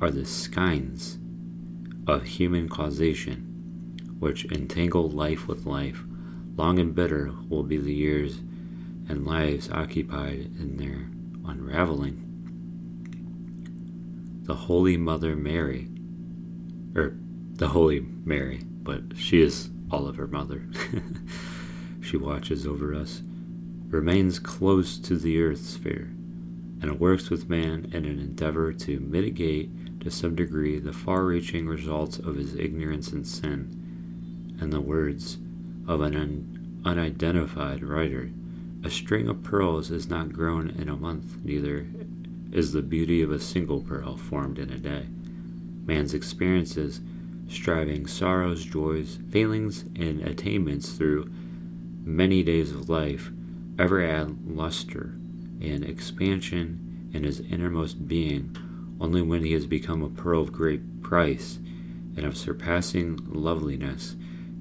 are 0.00 0.10
the 0.10 0.24
skeins 0.24 1.18
of 2.06 2.22
human 2.24 2.68
causation, 2.68 3.96
which 4.20 4.44
entangle 4.46 5.08
life 5.08 5.48
with 5.48 5.66
life. 5.66 6.04
Long 6.56 6.78
and 6.78 6.94
bitter 6.94 7.32
will 7.48 7.64
be 7.64 7.76
the 7.76 7.92
years 7.92 8.38
and 9.08 9.26
lives 9.26 9.68
occupied 9.70 10.50
in 10.58 10.76
their 10.76 11.10
unraveling. 11.44 12.22
The 14.44 14.54
Holy 14.54 14.96
Mother 14.96 15.34
Mary, 15.34 15.88
or 16.94 17.16
the 17.56 17.68
Holy 17.68 18.00
Mary, 18.00 18.60
but 18.82 19.02
she 19.16 19.40
is 19.40 19.70
all 19.90 20.06
of 20.06 20.16
her 20.16 20.26
mother. 20.26 20.62
she 22.02 22.16
watches 22.16 22.66
over 22.66 22.94
us, 22.94 23.22
remains 23.88 24.38
close 24.38 24.98
to 24.98 25.16
the 25.16 25.40
earth 25.40 25.64
sphere, 25.64 26.10
and 26.82 27.00
works 27.00 27.30
with 27.30 27.48
man 27.48 27.90
in 27.92 28.04
an 28.04 28.18
endeavor 28.18 28.72
to 28.72 29.00
mitigate 29.00 30.00
to 30.00 30.10
some 30.10 30.34
degree 30.34 30.78
the 30.78 30.92
far 30.92 31.24
reaching 31.24 31.66
results 31.66 32.18
of 32.18 32.36
his 32.36 32.54
ignorance 32.54 33.12
and 33.12 33.26
sin. 33.26 34.56
In 34.60 34.70
the 34.70 34.80
words 34.80 35.38
of 35.88 36.02
an 36.02 36.14
un- 36.14 36.82
unidentified 36.84 37.82
writer, 37.82 38.30
a 38.84 38.90
string 38.90 39.28
of 39.28 39.42
pearls 39.42 39.90
is 39.90 40.08
not 40.08 40.32
grown 40.32 40.70
in 40.70 40.88
a 40.88 40.96
month, 40.96 41.38
neither 41.42 41.86
is 42.52 42.72
the 42.72 42.82
beauty 42.82 43.22
of 43.22 43.30
a 43.30 43.40
single 43.40 43.80
pearl 43.80 44.16
formed 44.16 44.58
in 44.58 44.70
a 44.70 44.78
day. 44.78 45.06
Man's 45.86 46.14
experiences 46.14 47.00
striving, 47.48 48.06
sorrows, 48.06 48.64
joys, 48.64 49.18
failings, 49.30 49.84
and 49.94 50.20
attainments 50.22 50.92
through 50.92 51.30
many 52.04 52.42
days 52.42 52.72
of 52.72 52.88
life 52.88 53.30
ever 53.78 54.02
add 54.02 54.36
luster 54.46 55.14
and 55.60 55.84
expansion 55.84 57.10
in 57.12 57.24
his 57.24 57.40
innermost 57.40 58.06
being 58.06 58.56
only 59.00 59.22
when 59.22 59.44
he 59.44 59.52
has 59.52 59.66
become 59.66 60.02
a 60.02 60.08
pearl 60.08 60.42
of 60.42 60.52
great 60.52 61.02
price 61.02 61.58
and 62.16 62.24
of 62.24 62.36
surpassing 62.36 63.18
loveliness 63.26 64.16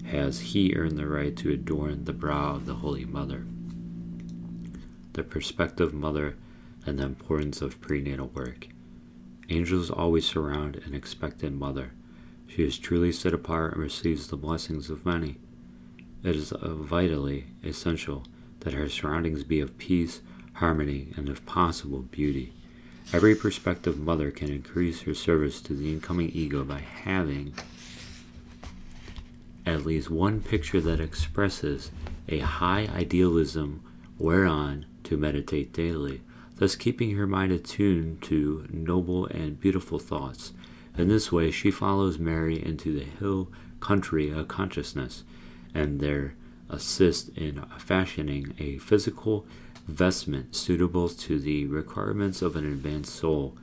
has 0.06 0.40
he 0.40 0.76
earned 0.76 0.98
the 0.98 1.08
right 1.08 1.36
to 1.38 1.52
adorn 1.52 2.04
the 2.04 2.14
brow 2.14 2.56
of 2.56 2.66
the 2.66 2.76
Holy 2.76 3.06
Mother. 3.06 3.46
The 5.14 5.24
prospective 5.24 5.94
mother 5.94 6.36
and 6.86 7.00
the 7.00 7.06
importance 7.06 7.62
of 7.62 7.82
prenatal 7.82 8.28
work. 8.28 8.68
Angels 9.50 9.90
always 9.90 10.26
surround 10.26 10.76
an 10.86 10.94
expectant 10.94 11.58
mother 11.58 11.94
she 12.56 12.64
is 12.64 12.78
truly 12.78 13.12
set 13.12 13.34
apart 13.34 13.74
and 13.74 13.82
receives 13.82 14.28
the 14.28 14.38
blessings 14.38 14.90
of 14.90 15.06
many. 15.06 15.36
It 16.24 16.38
is 16.38 16.54
vitally 16.62 17.48
essential 17.66 18.24
that 18.62 18.74
her 18.74 18.88
surroundings 18.88 19.44
be 19.44 19.60
of 19.60 19.78
peace, 19.78 20.22
harmony, 20.54 21.10
and 21.18 21.28
if 21.28 21.46
possible, 21.46 22.00
beauty. 22.00 22.54
Every 23.12 23.36
prospective 23.36 24.00
mother 24.00 24.32
can 24.32 24.50
increase 24.50 25.02
her 25.02 25.14
service 25.14 25.60
to 25.64 25.74
the 25.74 25.92
incoming 25.92 26.30
ego 26.30 26.64
by 26.64 26.80
having 26.80 27.54
at 29.66 29.86
least 29.86 30.10
one 30.10 30.40
picture 30.40 30.80
that 30.80 31.02
expresses 31.02 31.92
a 32.30 32.40
high 32.40 32.88
idealism 32.96 33.82
whereon 34.18 34.86
to 35.04 35.18
meditate 35.18 35.74
daily, 35.74 36.22
thus 36.56 36.76
keeping 36.76 37.12
her 37.12 37.28
mind 37.28 37.52
attuned 37.52 38.22
to 38.22 38.66
noble 38.72 39.26
and 39.26 39.60
beautiful 39.60 40.00
thoughts 40.00 40.54
in 40.98 41.08
this 41.08 41.32
way, 41.32 41.52
she 41.52 41.72
follows 41.72 42.20
Mary 42.20 42.64
into 42.64 42.94
the 42.98 43.06
hill 43.06 43.52
country 43.80 44.30
of 44.30 44.48
consciousness 44.48 45.24
and 45.74 46.00
there 46.00 46.36
assists 46.70 47.30
in 47.36 47.64
fashioning 47.78 48.54
a 48.58 48.78
physical 48.78 49.46
vestment 49.88 50.56
suitable 50.56 51.10
to 51.10 51.40
the 51.40 51.66
requirements 51.68 52.42
of 52.42 52.56
an 52.56 52.66
advanced 52.66 53.14
soul, 53.14 53.56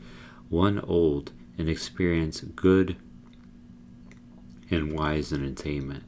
one 0.49 0.79
old 0.81 1.33
in 1.59 1.69
experience, 1.69 2.41
good 2.41 2.97
and 4.71 4.93
wise 4.93 5.33
in 5.33 5.45
attainment. 5.45 6.05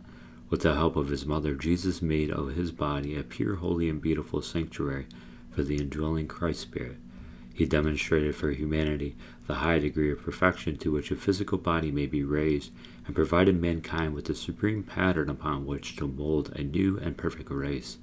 With 0.51 0.63
the 0.63 0.75
help 0.75 0.95
of 0.97 1.09
his 1.09 1.27
mother, 1.27 1.55
Jesus 1.55 2.01
made 2.01 2.31
of 2.31 2.55
his 2.55 2.71
body 2.71 3.17
a 3.17 3.23
pure, 3.23 3.57
holy, 3.57 3.89
and 3.89 4.01
beautiful 4.01 4.41
sanctuary 4.41 5.07
for 5.51 5.63
the 5.63 5.77
indwelling 5.77 6.29
Christ 6.29 6.61
Spirit. 6.61 6.99
He 7.55 7.67
demonstrated 7.67 8.35
for 8.35 8.51
humanity 8.51 9.15
the 9.47 9.55
high 9.55 9.79
degree 9.79 10.11
of 10.11 10.21
perfection 10.21 10.77
to 10.79 10.91
which 10.91 11.13
a 11.13 11.17
physical 11.17 11.57
body 11.57 11.93
may 11.93 12.07
be 12.07 12.25
raised, 12.25 12.73
and 13.07 13.15
provided 13.15 13.61
mankind 13.61 14.13
with 14.13 14.25
the 14.25 14.35
supreme 14.35 14.83
pattern 14.83 15.31
upon 15.31 15.65
which 15.65 15.95
to 15.97 16.09
mold 16.09 16.53
a 16.57 16.65
new 16.65 16.99
and 16.99 17.17
perfect 17.17 17.51
race. 17.51 17.99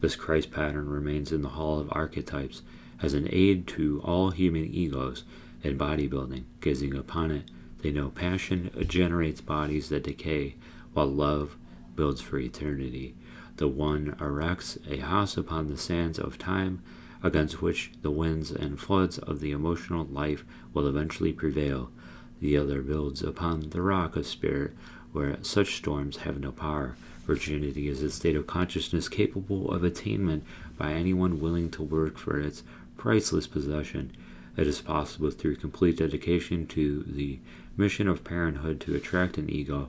This 0.00 0.14
Christ 0.14 0.50
pattern 0.50 0.90
remains 0.90 1.32
in 1.32 1.40
the 1.40 1.48
Hall 1.50 1.80
of 1.80 1.88
Archetypes 1.90 2.60
as 3.00 3.14
an 3.14 3.28
aid 3.32 3.66
to 3.68 4.02
all 4.04 4.30
human 4.30 4.66
egos 4.66 5.24
in 5.62 5.78
bodybuilding. 5.78 6.44
Gazing 6.60 6.94
upon 6.96 7.30
it, 7.30 7.50
they 7.80 7.90
know 7.90 8.10
passion 8.10 8.70
generates 8.86 9.40
bodies 9.40 9.88
that 9.88 10.04
decay, 10.04 10.56
while 10.92 11.06
love 11.06 11.56
builds 11.96 12.20
for 12.20 12.38
eternity. 12.38 13.14
The 13.56 13.68
one 13.68 14.16
erects 14.20 14.78
a 14.88 14.98
house 14.98 15.36
upon 15.36 15.68
the 15.68 15.78
sands 15.78 16.18
of 16.18 16.38
time 16.38 16.82
against 17.22 17.62
which 17.62 17.92
the 18.02 18.10
winds 18.10 18.50
and 18.50 18.78
floods 18.78 19.18
of 19.18 19.40
the 19.40 19.50
emotional 19.50 20.04
life 20.04 20.44
will 20.72 20.86
eventually 20.86 21.32
prevail. 21.32 21.90
The 22.40 22.56
other 22.56 22.82
builds 22.82 23.22
upon 23.22 23.70
the 23.70 23.82
rock 23.82 24.16
of 24.16 24.26
spirit, 24.26 24.72
where 25.12 25.38
such 25.42 25.76
storms 25.76 26.18
have 26.18 26.38
no 26.38 26.52
power. 26.52 26.96
Virginity 27.26 27.88
is 27.88 28.02
a 28.02 28.10
state 28.10 28.36
of 28.36 28.46
consciousness 28.46 29.08
capable 29.08 29.70
of 29.70 29.84
attainment 29.84 30.44
by 30.76 30.92
anyone 30.92 31.40
willing 31.40 31.70
to 31.70 31.82
work 31.82 32.16
for 32.16 32.38
its 32.38 32.62
priceless 32.96 33.46
possession. 33.46 34.12
It 34.56 34.66
is 34.66 34.80
possible 34.80 35.30
through 35.30 35.56
complete 35.56 35.98
dedication 35.98 36.66
to 36.68 37.04
the 37.06 37.38
mission 37.76 38.08
of 38.08 38.24
parenthood 38.24 38.80
to 38.80 38.94
attract 38.94 39.38
an 39.38 39.50
ego 39.50 39.88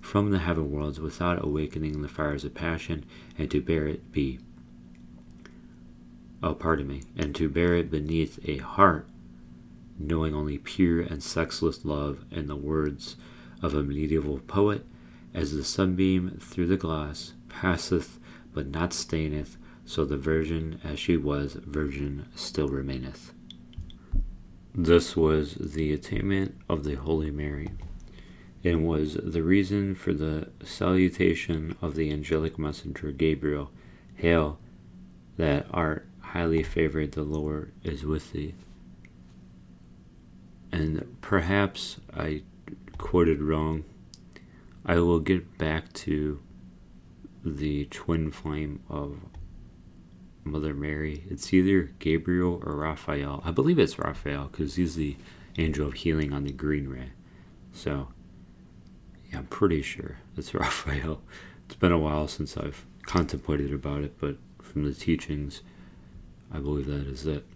from 0.00 0.30
the 0.30 0.38
heaven 0.38 0.70
worlds 0.70 0.98
without 0.98 1.44
awakening 1.44 2.02
the 2.02 2.08
fires 2.08 2.44
of 2.44 2.54
passion 2.54 3.04
and 3.38 3.50
to 3.50 3.60
bear 3.60 3.86
it 3.86 4.12
be 4.12 4.38
oh, 6.42 6.54
pardon 6.54 6.86
me, 6.86 7.02
and 7.16 7.34
to 7.34 7.48
bear 7.48 7.74
it 7.74 7.90
beneath 7.90 8.38
a 8.48 8.58
heart, 8.58 9.08
knowing 9.98 10.34
only 10.34 10.58
pure 10.58 11.00
and 11.00 11.22
sexless 11.22 11.84
love, 11.84 12.24
and 12.30 12.48
the 12.48 12.56
words 12.56 13.16
of 13.62 13.74
a 13.74 13.82
medieval 13.82 14.38
poet, 14.40 14.86
as 15.34 15.52
the 15.52 15.64
sunbeam 15.64 16.38
through 16.40 16.66
the 16.66 16.76
glass 16.76 17.34
passeth 17.48 18.18
but 18.52 18.68
not 18.68 18.92
staineth, 18.92 19.56
so 19.84 20.04
the 20.04 20.16
virgin 20.16 20.80
as 20.82 20.98
she 20.98 21.16
was, 21.16 21.54
virgin 21.54 22.26
still 22.34 22.68
remaineth. 22.68 23.32
This 24.74 25.16
was 25.16 25.54
the 25.54 25.92
attainment 25.92 26.56
of 26.68 26.84
the 26.84 26.94
Holy 26.94 27.30
Mary, 27.30 27.70
and 28.62 28.86
was 28.86 29.14
the 29.14 29.42
reason 29.42 29.94
for 29.94 30.12
the 30.12 30.48
salutation 30.62 31.76
of 31.82 31.96
the 31.96 32.10
angelic 32.10 32.58
messenger 32.58 33.10
Gabriel 33.10 33.70
Hail, 34.14 34.58
that 35.36 35.66
art 35.70 36.06
highly 36.30 36.62
favored, 36.62 37.12
the 37.12 37.22
Lord 37.22 37.72
is 37.82 38.04
with 38.04 38.32
thee. 38.32 38.54
And 40.72 41.16
perhaps 41.20 41.96
I 42.16 42.42
quoted 42.98 43.42
wrong. 43.42 43.84
I 44.86 45.00
will 45.00 45.18
get 45.18 45.58
back 45.58 45.92
to 45.94 46.40
the 47.44 47.86
twin 47.86 48.30
flame 48.30 48.80
of 48.88 49.18
Mother 50.44 50.74
Mary. 50.74 51.24
It's 51.28 51.52
either 51.52 51.90
Gabriel 51.98 52.62
or 52.64 52.76
Raphael. 52.76 53.42
I 53.44 53.50
believe 53.50 53.78
it's 53.78 53.98
Raphael 53.98 54.48
because 54.50 54.76
he's 54.76 54.94
the 54.94 55.16
angel 55.58 55.88
of 55.88 55.94
healing 55.94 56.32
on 56.32 56.44
the 56.44 56.52
green 56.52 56.88
ray. 56.88 57.10
So, 57.72 58.08
yeah, 59.30 59.38
I'm 59.38 59.46
pretty 59.46 59.82
sure 59.82 60.18
it's 60.36 60.54
Raphael. 60.54 61.22
It's 61.66 61.76
been 61.76 61.92
a 61.92 61.98
while 61.98 62.28
since 62.28 62.56
I've 62.56 62.86
contemplated 63.02 63.72
about 63.72 64.02
it, 64.02 64.14
but 64.20 64.36
from 64.62 64.84
the 64.84 64.94
teachings, 64.94 65.62
I 66.52 66.58
believe 66.58 66.86
that 66.86 67.06
is 67.06 67.26
it. 67.26 67.46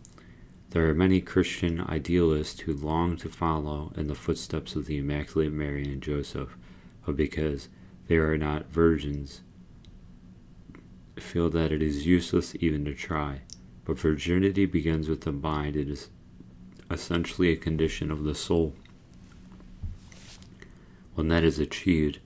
There 0.71 0.89
are 0.89 0.95
many 0.95 1.21
Christian 1.21 1.81
idealists 1.81 2.61
who 2.61 2.75
long 2.75 3.17
to 3.19 3.29
follow 3.29 3.93
in 3.97 4.09
the 4.09 4.15
footsteps 4.15 4.75
of 4.75 4.87
the 4.87 4.99
Immaculate 4.99 5.53
Mary 5.53 5.85
and 5.85 6.03
Joseph, 6.03 6.57
but 7.07 7.17
because 7.17 7.69
they 8.09 8.17
are 8.17 8.37
not 8.37 8.71
virgins, 8.71 9.43
feel 11.17 11.49
that 11.51 11.73
it 11.73 11.83
is 11.83 12.07
useless 12.07 12.57
even 12.61 12.85
to 12.85 12.95
try. 12.95 13.43
But 13.85 13.99
virginity 13.99 14.67
begins 14.67 15.09
with 15.09 15.21
the 15.23 15.33
mind, 15.33 15.77
it 15.77 15.89
is 15.89 16.09
essentially 16.91 17.51
a 17.51 17.57
condition 17.57 18.11
of 18.11 18.25
the 18.25 18.35
soul. 18.35 18.75
When 21.15 21.29
that 21.29 21.45
is 21.45 21.59
achieved, 21.59 22.19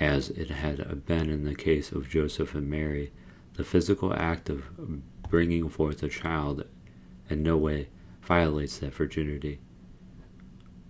as 0.00 0.30
it 0.30 0.50
had 0.50 1.04
been 1.06 1.28
in 1.28 1.44
the 1.44 1.54
case 1.54 1.92
of 1.92 2.08
Joseph 2.08 2.54
and 2.54 2.70
Mary, 2.70 3.12
the 3.54 3.64
physical 3.64 4.14
act 4.14 4.48
of 4.48 4.64
bringing 5.28 5.68
forth 5.68 6.02
a 6.02 6.08
child 6.08 6.64
in 7.28 7.42
no 7.42 7.56
way 7.56 7.88
violates 8.22 8.78
that 8.78 8.94
virginity. 8.94 9.60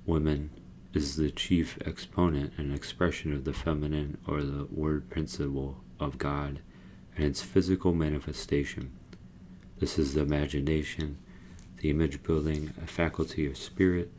Woman 0.04 0.50
is 0.92 1.16
the 1.16 1.30
chief 1.30 1.78
exponent 1.84 2.52
and 2.56 2.72
expression 2.72 3.32
of 3.32 3.44
the 3.44 3.52
feminine 3.52 4.18
or 4.26 4.42
the 4.42 4.66
word 4.70 5.10
principle 5.10 5.82
of 6.00 6.18
God 6.18 6.60
and 7.16 7.26
its 7.26 7.42
physical 7.42 7.92
manifestation. 7.94 8.92
This 9.78 9.98
is 9.98 10.14
the 10.14 10.22
imagination, 10.22 11.18
the 11.78 11.90
image 11.90 12.22
building, 12.22 12.72
a 12.82 12.86
faculty 12.86 13.46
of 13.46 13.58
spirit, 13.58 14.10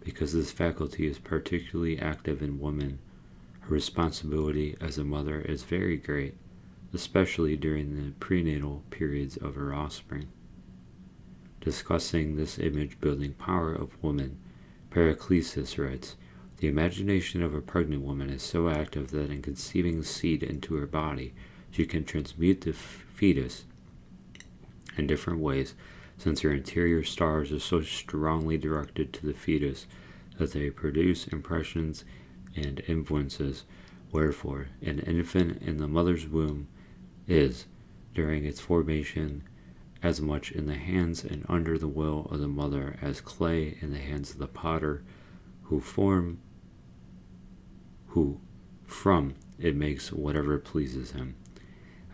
because 0.00 0.32
this 0.32 0.50
faculty 0.50 1.06
is 1.06 1.18
particularly 1.18 1.98
active 1.98 2.42
in 2.42 2.60
woman. 2.60 2.98
Her 3.60 3.74
responsibility 3.74 4.76
as 4.80 4.98
a 4.98 5.04
mother 5.04 5.40
is 5.40 5.62
very 5.62 5.96
great, 5.96 6.36
especially 6.96 7.58
during 7.58 7.94
the 7.94 8.10
prenatal 8.12 8.82
periods 8.88 9.36
of 9.36 9.54
her 9.54 9.74
offspring. 9.74 10.28
Discussing 11.60 12.36
this 12.36 12.58
image 12.58 12.98
building 13.02 13.34
power 13.34 13.70
of 13.70 14.02
woman, 14.02 14.38
Paracelsus 14.88 15.76
writes 15.76 16.16
The 16.56 16.68
imagination 16.68 17.42
of 17.42 17.54
a 17.54 17.60
pregnant 17.60 18.00
woman 18.00 18.30
is 18.30 18.42
so 18.42 18.70
active 18.70 19.10
that 19.10 19.30
in 19.30 19.42
conceiving 19.42 20.02
seed 20.04 20.42
into 20.42 20.74
her 20.76 20.86
body, 20.86 21.34
she 21.70 21.84
can 21.84 22.02
transmute 22.02 22.62
the 22.62 22.72
fetus 22.72 23.66
in 24.96 25.06
different 25.06 25.40
ways, 25.40 25.74
since 26.16 26.40
her 26.40 26.50
interior 26.50 27.04
stars 27.04 27.52
are 27.52 27.58
so 27.58 27.82
strongly 27.82 28.56
directed 28.56 29.12
to 29.12 29.26
the 29.26 29.34
fetus 29.34 29.86
that 30.38 30.54
they 30.54 30.70
produce 30.70 31.28
impressions 31.28 32.06
and 32.56 32.80
influences. 32.88 33.64
Wherefore, 34.12 34.68
an 34.80 35.00
infant 35.00 35.60
in 35.60 35.76
the 35.76 35.88
mother's 35.88 36.26
womb 36.26 36.68
is, 37.26 37.66
during 38.14 38.44
its 38.44 38.60
formation, 38.60 39.42
as 40.02 40.20
much 40.20 40.52
in 40.52 40.66
the 40.66 40.74
hands 40.74 41.24
and 41.24 41.44
under 41.48 41.78
the 41.78 41.88
will 41.88 42.26
of 42.30 42.40
the 42.40 42.48
mother 42.48 42.96
as 43.02 43.20
clay 43.20 43.76
in 43.80 43.90
the 43.90 43.98
hands 43.98 44.30
of 44.30 44.38
the 44.38 44.46
potter, 44.46 45.02
who 45.64 45.80
form, 45.80 46.38
who 48.08 48.40
from 48.84 49.34
it 49.58 49.74
makes 49.74 50.12
whatever 50.12 50.58
pleases 50.58 51.12
him. 51.12 51.34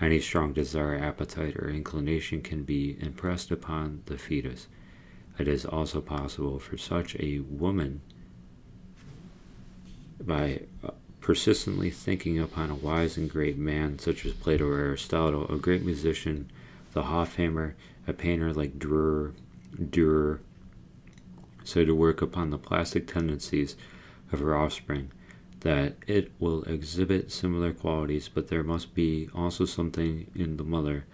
Any 0.01 0.21
strong 0.21 0.53
desire, 0.53 0.97
appetite, 0.97 1.57
or 1.57 1.69
inclination 1.69 2.43
can 2.43 2.65
be 2.65 2.97
impressed 3.01 3.51
upon 3.51 4.03
the 4.07 4.19
fetus. 4.19 4.67
It 5.39 5.47
is 5.47 5.65
also 5.65 6.01
possible 6.01 6.59
for 6.59 6.77
such 6.77 7.15
a 7.17 7.41
woman, 7.41 8.01
by 10.21 10.63
persistently 11.23 11.89
thinking 11.89 12.39
upon 12.39 12.69
a 12.69 12.75
wise 12.75 13.17
and 13.17 13.31
great 13.31 13.57
man 13.57 13.99
such 13.99 14.27
as 14.27 14.33
Plato 14.33 14.67
or 14.67 14.79
Aristotle, 14.79 15.47
a 15.47 15.57
great 15.57 15.85
musician, 15.85 16.51
the 16.93 17.05
Hofhaimer, 17.05 17.75
a 18.07 18.13
painter 18.13 18.53
like 18.53 18.79
Dürer, 18.79 19.33
Dürer, 19.81 20.41
so 21.65 21.85
to 21.85 21.95
work 21.95 22.21
upon 22.21 22.51
the 22.51 22.59
plastic 22.59 23.07
tendencies 23.07 23.77
of 24.33 24.41
her 24.41 24.57
offspring, 24.57 25.11
that 25.61 25.95
it 26.09 26.33
will 26.41 26.65
exhibit 26.65 27.31
similar 27.31 27.73
qualities, 27.73 28.29
but 28.29 28.49
there 28.49 28.65
must 28.65 28.95
be 28.95 29.29
also 29.33 29.65
something 29.65 30.29
in 30.35 30.57
the 30.57 30.65
mother 30.65 31.05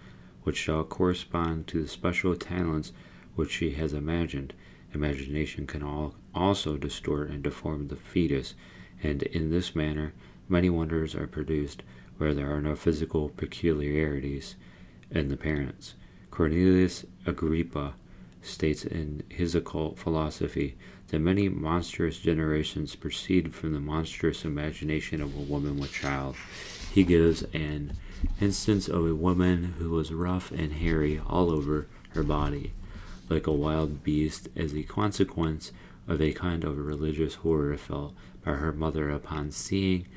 which 0.41 0.57
shall 0.57 0.83
correspond 0.83 1.67
to 1.67 1.83
the 1.83 1.87
special 1.87 2.35
talents 2.35 2.91
which 3.35 3.51
she 3.51 3.71
has 3.71 3.93
imagined. 3.93 4.53
Imagination 4.91 5.67
can 5.67 5.83
all 5.83 6.15
also 6.33 6.77
distort 6.77 7.29
and 7.29 7.43
deform 7.43 7.89
the 7.89 7.95
fetus, 7.95 8.55
and 9.01 9.23
in 9.23 9.49
this 9.49 9.75
manner 9.75 10.13
many 10.47 10.69
wonders 10.69 11.15
are 11.15 11.27
produced 11.27 11.83
where 12.17 12.33
there 12.33 12.53
are 12.53 12.61
no 12.61 12.75
physical 12.75 13.29
peculiarities 13.29 14.55
in 15.11 15.29
the 15.29 15.37
parents. 15.37 15.95
Cornelius 16.31 17.05
Agrippa 17.25 17.93
states 18.41 18.83
in 18.83 19.23
his 19.29 19.55
occult 19.55 19.97
philosophy 19.97 20.77
that 21.07 21.19
many 21.19 21.49
monstrous 21.49 22.19
generations 22.19 22.95
proceed 22.95 23.53
from 23.53 23.73
the 23.73 23.79
monstrous 23.79 24.45
imagination 24.45 25.21
of 25.21 25.35
a 25.35 25.41
woman 25.41 25.79
with 25.79 25.91
child. 25.91 26.35
He 26.93 27.03
gives 27.03 27.43
an 27.53 27.93
instance 28.39 28.87
of 28.87 29.05
a 29.05 29.15
woman 29.15 29.75
who 29.77 29.91
was 29.91 30.13
rough 30.13 30.51
and 30.51 30.73
hairy 30.73 31.19
all 31.27 31.51
over 31.51 31.87
her 32.09 32.23
body, 32.23 32.73
like 33.27 33.47
a 33.47 33.51
wild 33.51 34.03
beast, 34.03 34.49
as 34.55 34.73
a 34.73 34.83
consequence 34.83 35.71
of 36.09 36.21
a 36.21 36.33
kind 36.33 36.63
of 36.63 36.77
religious 36.77 37.35
horror 37.35 37.77
felt 37.77 38.13
by 38.43 38.53
her 38.53 38.73
mother 38.73 39.09
upon 39.11 39.51
seeing 39.51 40.07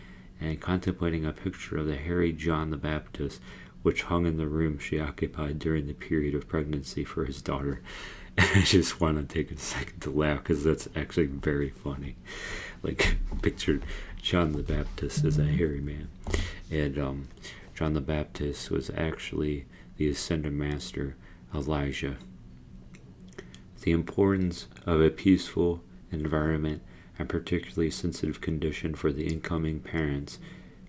and 0.41 0.61
contemplating 0.61 1.25
a 1.25 1.33
picture 1.33 1.77
of 1.77 1.87
the 1.87 1.97
hairy 1.97 2.33
John 2.33 2.71
the 2.71 2.77
Baptist, 2.77 3.41
which 3.83 4.05
hung 4.05 4.27
in 4.27 4.39
the 4.39 4.49
room 4.49 4.79
she 4.79 4.99
occupied 4.99 5.59
during 5.59 5.87
the 5.87 5.93
period 5.93 6.35
of 6.35 6.49
pregnancy 6.49 7.05
for 7.05 7.27
his 7.27 7.43
daughter. 7.43 7.83
I 8.39 8.63
just 8.65 9.01
want 9.01 9.19
to 9.19 9.35
take 9.35 9.51
a 9.51 9.59
second 9.59 10.01
to 10.01 10.11
laugh 10.11 10.39
because 10.39 10.65
that's 10.65 10.89
actually 10.97 11.27
very 11.27 11.69
funny. 11.69 12.17
Like, 12.83 13.17
pictured 13.43 13.85
John 14.21 14.53
the 14.53 14.63
Baptist 14.63 15.25
as 15.25 15.39
a 15.39 15.45
hairy 15.45 15.81
man. 15.81 16.09
And 16.71 16.99
um, 16.99 17.29
John 17.75 17.93
the 17.93 18.01
Baptist 18.01 18.71
was 18.71 18.91
actually 18.91 19.67
the 19.99 20.09
ascended 20.09 20.55
master, 20.55 21.17
Elijah. 21.55 22.17
The 23.83 23.93
importance 23.93 24.69
of 24.87 25.01
a 25.01 25.11
peaceful 25.11 25.83
environment 26.11 26.83
and 27.19 27.29
particularly 27.29 27.91
sensitive 27.91 28.41
condition 28.41 28.95
for 28.95 29.13
the 29.13 29.27
incoming 29.27 29.81
parents 29.81 30.39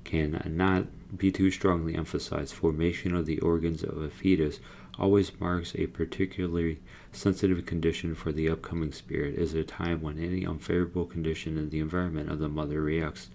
can 0.04 0.42
not 0.46 0.86
be 1.18 1.32
too 1.32 1.50
strongly 1.50 1.96
emphasized. 1.96 2.54
Formation 2.54 3.16
of 3.16 3.26
the 3.26 3.40
organs 3.40 3.84
of 3.84 3.98
a 3.98 4.10
fetus 4.10 4.60
always 5.00 5.32
marks 5.40 5.74
a 5.76 5.88
particularly 5.88 6.80
sensitive 7.12 7.66
condition 7.66 8.14
for 8.14 8.32
the 8.32 8.48
upcoming 8.50 8.92
spirit 8.92 9.36
is 9.36 9.54
a 9.54 9.64
time 9.64 10.02
when 10.02 10.20
any 10.20 10.46
unfavorable 10.46 11.06
condition 11.06 11.58
in 11.58 11.70
the 11.70 11.80
environment 11.80 12.30
of 12.30 12.40
the 12.40 12.50
mother 12.50 12.82
reacts 12.82 13.30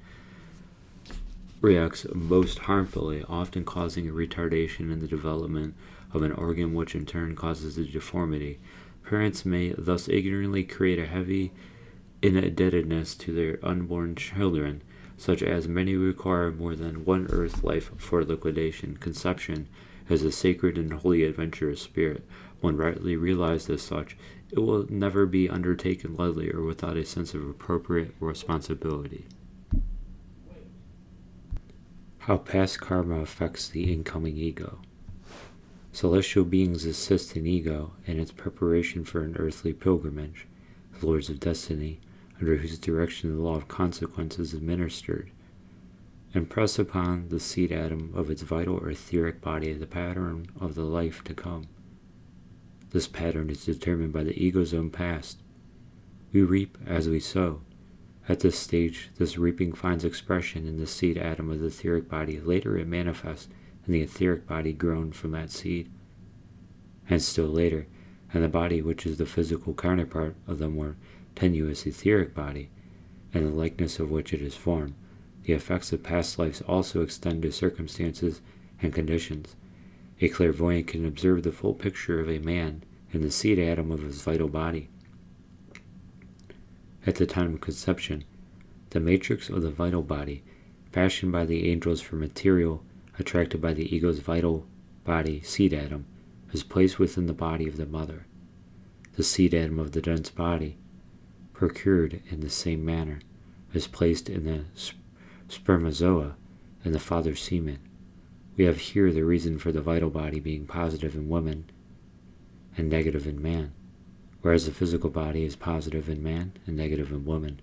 reacts 1.60 2.06
most 2.14 2.60
harmfully, 2.60 3.24
often 3.28 3.64
causing 3.64 4.08
a 4.08 4.12
retardation 4.12 4.92
in 4.92 5.00
the 5.00 5.08
development 5.08 5.74
of 6.12 6.22
an 6.22 6.30
organ 6.30 6.72
which 6.72 6.94
in 6.94 7.04
turn 7.04 7.34
causes 7.34 7.76
a 7.76 7.84
deformity. 7.84 8.60
Parents 9.04 9.44
may 9.44 9.74
thus 9.76 10.08
ignorantly 10.08 10.64
create 10.64 10.98
a 10.98 11.06
heavy 11.06 11.52
indebtedness 12.22 13.14
to 13.14 13.32
their 13.32 13.58
unborn 13.62 14.14
children, 14.14 14.82
such 15.16 15.42
as 15.42 15.66
many 15.66 15.96
require 15.96 16.50
more 16.50 16.74
than 16.74 17.04
one 17.04 17.26
earth 17.30 17.64
life 17.64 17.90
for 17.96 18.24
liquidation. 18.24 18.96
Conception 18.96 19.68
is 20.08 20.22
a 20.22 20.32
sacred 20.32 20.78
and 20.78 20.92
holy 20.92 21.24
adventurous 21.24 21.82
spirit. 21.82 22.26
When 22.60 22.76
rightly 22.76 23.16
realized 23.16 23.70
as 23.70 23.82
such, 23.82 24.16
it 24.50 24.58
will 24.58 24.86
never 24.88 25.26
be 25.26 25.48
undertaken 25.48 26.16
lightly 26.16 26.50
or 26.50 26.62
without 26.62 26.96
a 26.96 27.04
sense 27.04 27.34
of 27.34 27.48
appropriate 27.48 28.14
responsibility. 28.18 29.26
How 32.18 32.38
past 32.38 32.80
karma 32.80 33.20
affects 33.20 33.68
the 33.68 33.92
incoming 33.92 34.36
ego. 34.36 34.80
Celestial 35.98 36.44
beings 36.44 36.84
assist 36.84 37.34
an 37.34 37.44
ego 37.44 37.90
in 38.06 38.20
its 38.20 38.30
preparation 38.30 39.02
for 39.02 39.24
an 39.24 39.36
earthly 39.36 39.72
pilgrimage. 39.72 40.46
The 41.00 41.04
lords 41.04 41.28
of 41.28 41.40
destiny, 41.40 41.98
under 42.38 42.54
whose 42.54 42.78
direction 42.78 43.34
the 43.34 43.42
law 43.42 43.56
of 43.56 43.66
consequences 43.66 44.54
is 44.54 44.54
administered, 44.54 45.32
impress 46.32 46.78
upon 46.78 47.30
the 47.30 47.40
seed 47.40 47.72
atom 47.72 48.12
of 48.14 48.30
its 48.30 48.42
vital 48.42 48.76
or 48.76 48.90
etheric 48.90 49.40
body 49.40 49.72
the 49.72 49.88
pattern 49.88 50.46
of 50.60 50.76
the 50.76 50.84
life 50.84 51.24
to 51.24 51.34
come. 51.34 51.66
This 52.90 53.08
pattern 53.08 53.50
is 53.50 53.66
determined 53.66 54.12
by 54.12 54.22
the 54.22 54.40
ego's 54.40 54.72
own 54.72 54.90
past. 54.90 55.42
We 56.32 56.42
reap 56.42 56.78
as 56.86 57.08
we 57.08 57.18
sow. 57.18 57.62
At 58.28 58.38
this 58.38 58.56
stage, 58.56 59.10
this 59.16 59.36
reaping 59.36 59.72
finds 59.72 60.04
expression 60.04 60.64
in 60.64 60.78
the 60.78 60.86
seed 60.86 61.18
atom 61.18 61.50
of 61.50 61.58
the 61.58 61.66
etheric 61.66 62.08
body. 62.08 62.38
Later, 62.38 62.78
it 62.78 62.86
manifests 62.86 63.48
in 63.88 63.94
the 63.94 64.02
etheric 64.02 64.46
body 64.46 64.72
grown 64.72 65.10
from 65.10 65.30
that 65.32 65.50
seed. 65.50 65.90
And 67.08 67.22
still 67.22 67.46
later, 67.46 67.86
in 68.34 68.42
the 68.42 68.48
body 68.48 68.82
which 68.82 69.06
is 69.06 69.16
the 69.16 69.24
physical 69.24 69.72
counterpart 69.72 70.36
of 70.46 70.58
the 70.58 70.68
more 70.68 70.96
tenuous 71.34 71.86
etheric 71.86 72.34
body, 72.34 72.68
and 73.32 73.46
the 73.46 73.50
likeness 73.50 73.98
of 73.98 74.10
which 74.10 74.34
it 74.34 74.42
is 74.42 74.54
formed. 74.54 74.94
The 75.44 75.54
effects 75.54 75.92
of 75.92 76.02
past 76.02 76.38
lives 76.38 76.60
also 76.62 77.00
extend 77.00 77.42
to 77.42 77.50
circumstances 77.50 78.42
and 78.82 78.92
conditions. 78.92 79.56
A 80.20 80.28
clairvoyant 80.28 80.88
can 80.88 81.06
observe 81.06 81.42
the 81.42 81.52
full 81.52 81.74
picture 81.74 82.20
of 82.20 82.28
a 82.28 82.38
man 82.38 82.82
in 83.12 83.22
the 83.22 83.30
seed 83.30 83.58
atom 83.58 83.90
of 83.90 84.02
his 84.02 84.20
vital 84.20 84.48
body. 84.48 84.90
At 87.06 87.14
the 87.14 87.26
time 87.26 87.54
of 87.54 87.60
conception, 87.62 88.24
the 88.90 89.00
matrix 89.00 89.48
of 89.48 89.62
the 89.62 89.70
vital 89.70 90.02
body, 90.02 90.42
fashioned 90.90 91.32
by 91.32 91.46
the 91.46 91.70
angels 91.70 92.02
for 92.02 92.16
material 92.16 92.82
attracted 93.18 93.60
by 93.60 93.72
the 93.72 93.94
ego's 93.94 94.20
vital 94.20 94.66
body 95.04 95.40
seed 95.42 95.72
atom, 95.72 96.06
is 96.52 96.62
placed 96.62 96.98
within 96.98 97.26
the 97.26 97.32
body 97.32 97.66
of 97.66 97.76
the 97.76 97.86
mother. 97.86 98.26
The 99.16 99.22
seed 99.22 99.54
atom 99.54 99.78
of 99.78 99.92
the 99.92 100.00
dense 100.00 100.30
body, 100.30 100.76
procured 101.52 102.20
in 102.30 102.40
the 102.40 102.50
same 102.50 102.84
manner, 102.84 103.20
is 103.74 103.86
placed 103.86 104.28
in 104.28 104.44
the 104.44 104.64
spermatozoa 105.48 106.36
and 106.84 106.94
the 106.94 107.00
father's 107.00 107.40
semen. 107.40 107.80
We 108.56 108.64
have 108.64 108.78
here 108.78 109.12
the 109.12 109.24
reason 109.24 109.58
for 109.58 109.72
the 109.72 109.80
vital 109.80 110.10
body 110.10 110.40
being 110.40 110.66
positive 110.66 111.14
in 111.14 111.28
woman 111.28 111.70
and 112.76 112.88
negative 112.88 113.26
in 113.26 113.42
man, 113.42 113.72
whereas 114.42 114.66
the 114.66 114.72
physical 114.72 115.10
body 115.10 115.44
is 115.44 115.56
positive 115.56 116.08
in 116.08 116.22
man 116.22 116.52
and 116.66 116.76
negative 116.76 117.10
in 117.10 117.24
woman. 117.24 117.60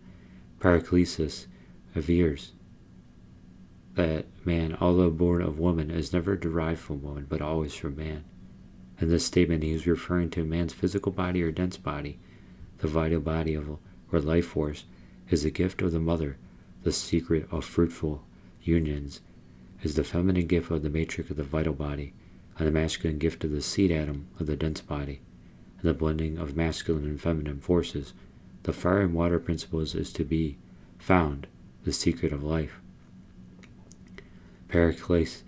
Paracelsus 0.59 1.47
avers 1.95 2.51
that 3.95 4.25
man, 4.45 4.77
although 4.79 5.09
born 5.09 5.41
of 5.41 5.59
woman, 5.59 5.89
is 5.89 6.13
never 6.13 6.35
derived 6.35 6.79
from 6.79 7.01
woman, 7.01 7.25
but 7.27 7.41
always 7.41 7.73
from 7.73 7.95
man. 7.95 8.23
In 8.99 9.09
this 9.09 9.25
statement, 9.25 9.63
he 9.63 9.71
is 9.71 9.87
referring 9.87 10.29
to 10.31 10.45
man's 10.45 10.73
physical 10.73 11.11
body 11.11 11.41
or 11.41 11.51
dense 11.51 11.77
body, 11.77 12.19
the 12.79 12.87
vital 12.87 13.19
body 13.19 13.53
of 13.53 13.77
or 14.11 14.19
life 14.19 14.47
force, 14.47 14.85
is 15.29 15.43
the 15.43 15.51
gift 15.51 15.81
of 15.81 15.91
the 15.91 15.99
mother, 15.99 16.37
the 16.83 16.91
secret 16.91 17.47
of 17.51 17.65
fruitful 17.65 18.23
unions, 18.61 19.21
is 19.81 19.95
the 19.95 20.03
feminine 20.03 20.47
gift 20.47 20.71
of 20.71 20.83
the 20.83 20.89
matrix 20.89 21.29
of 21.29 21.37
the 21.37 21.43
vital 21.43 21.73
body, 21.73 22.13
and 22.57 22.67
the 22.67 22.71
masculine 22.71 23.17
gift 23.17 23.43
of 23.43 23.51
the 23.51 23.61
seed 23.61 23.91
atom 23.91 24.27
of 24.39 24.45
the 24.45 24.55
dense 24.55 24.81
body, 24.81 25.19
and 25.79 25.89
the 25.89 25.93
blending 25.93 26.37
of 26.37 26.55
masculine 26.55 27.05
and 27.05 27.21
feminine 27.21 27.59
forces. 27.59 28.13
The 28.63 28.73
fire 28.73 29.01
and 29.01 29.13
water 29.13 29.39
principles 29.39 29.93
is 29.95 30.13
to 30.13 30.23
be 30.23 30.57
found, 30.97 31.47
the 31.83 31.91
secret 31.93 32.31
of 32.31 32.43
life. 32.43 32.79
Pericles, 34.67 35.43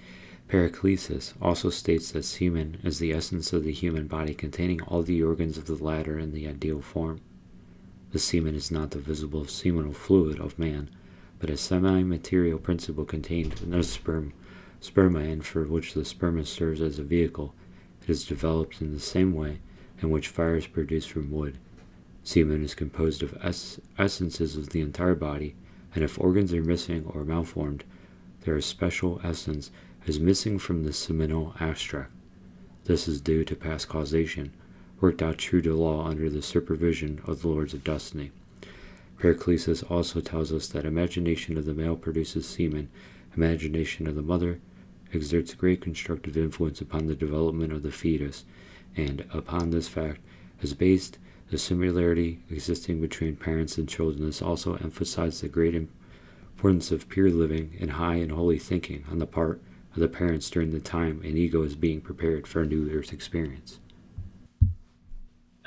Paracelsus 0.47 1.34
also 1.41 1.69
states 1.69 2.12
that 2.12 2.23
semen 2.23 2.77
is 2.84 2.99
the 2.99 3.12
essence 3.12 3.51
of 3.51 3.63
the 3.63 3.71
human 3.71 4.08
body, 4.08 4.34
containing 4.34 4.82
all 4.84 5.03
the 5.03 5.21
organs 5.21 5.58
of 5.58 5.65
the 5.65 5.75
latter 5.75 6.17
in 6.17 6.32
the 6.32 6.47
ideal 6.47 6.82
form. 6.82 7.19
The 8.12 8.19
semen 8.19 8.56
is 8.56 8.71
not 8.71 8.91
the 8.91 8.99
visible 8.99 9.45
seminal 9.45 9.91
fluid 9.91 10.39
of 10.39 10.58
man, 10.58 10.89
but 11.39 11.49
a 11.49 11.58
semi-material 11.58 12.60
principle 12.60 13.03
contained 13.03 13.60
in 13.62 13.71
the 13.71 13.84
sperm, 13.84 14.32
sperma 14.82 15.30
and 15.30 15.45
for 15.45 15.65
which 15.65 15.93
the 15.93 16.01
sperma 16.01 16.45
serves 16.45 16.80
as 16.80 16.97
a 16.97 17.03
vehicle. 17.03 17.53
It 18.03 18.10
is 18.10 18.23
developed 18.25 18.82
in 18.82 18.93
the 18.93 18.99
same 19.01 19.34
way 19.34 19.60
in 20.01 20.10
which 20.10 20.30
fire 20.30 20.56
is 20.56 20.67
produced 20.67 21.12
from 21.12 21.32
wood. 21.32 21.58
Semen 22.23 22.63
is 22.63 22.73
composed 22.73 23.21
of 23.21 23.38
es- 23.43 23.82
essences 23.97 24.56
of 24.56 24.69
the 24.69 24.82
entire 24.82 25.15
body, 25.15 25.56
and 25.93 26.03
if 26.03 26.19
organs 26.19 26.53
are 26.53 26.63
missing 26.63 27.06
or 27.08 27.25
malformed, 27.25 27.84
their 28.47 28.62
special 28.62 29.19
essence 29.25 29.71
is 30.05 30.21
missing 30.21 30.57
from 30.57 30.86
the 30.86 30.93
seminal 30.93 31.53
abstract. 31.60 32.13
This 32.86 33.05
is 33.05 33.19
due 33.19 33.43
to 33.43 33.55
past 33.57 33.89
causation, 33.89 34.53
worked 35.01 35.21
out 35.21 35.38
true 35.38 35.62
to 35.63 35.75
law 35.75 36.07
under 36.07 36.29
the 36.29 36.41
supervision 36.41 37.19
of 37.27 37.41
the 37.41 37.49
lords 37.49 37.73
of 37.73 37.83
destiny. 37.83 38.31
Paracelsus 39.19 39.83
also 39.83 40.21
tells 40.21 40.53
us 40.53 40.69
that 40.69 40.86
imagination 40.86 41.57
of 41.57 41.65
the 41.65 41.73
male 41.73 41.97
produces 41.97 42.47
semen, 42.47 42.88
imagination 43.36 44.07
of 44.07 44.15
the 44.15 44.21
mother 44.21 44.62
exerts 45.13 45.51
a 45.51 45.57
great 45.57 45.81
constructive 45.81 46.38
influence 46.38 46.79
upon 46.79 47.07
the 47.07 47.15
development 47.15 47.73
of 47.73 47.83
the 47.83 47.91
fetus, 47.91 48.45
and 48.95 49.25
upon 49.33 49.71
this 49.71 49.89
fact 49.89 50.21
is 50.62 50.73
based 50.73 51.17
the 51.51 51.57
similarity 51.57 52.39
existing 52.49 53.01
between 53.01 53.36
parents 53.36 53.77
and 53.77 53.89
children. 53.89 54.25
This 54.25 54.41
also 54.41 54.75
emphasized 54.75 55.43
the 55.43 55.49
great 55.49 55.75
importance 56.57 56.89
of 56.89 57.07
pure 57.07 57.29
living 57.29 57.77
and 57.79 57.91
high 57.91 58.15
and 58.15 58.31
holy 58.31 58.57
thinking 58.57 59.05
on 59.11 59.19
the 59.19 59.27
part 59.27 59.61
of 59.93 59.99
the 59.99 60.07
parents 60.07 60.49
during 60.49 60.71
the 60.71 60.79
time 60.79 61.21
an 61.23 61.37
ego 61.37 61.61
is 61.61 61.75
being 61.75 62.01
prepared 62.01 62.47
for 62.47 62.63
a 62.63 62.65
new 62.65 62.89
earth 62.91 63.13
experience. 63.13 63.79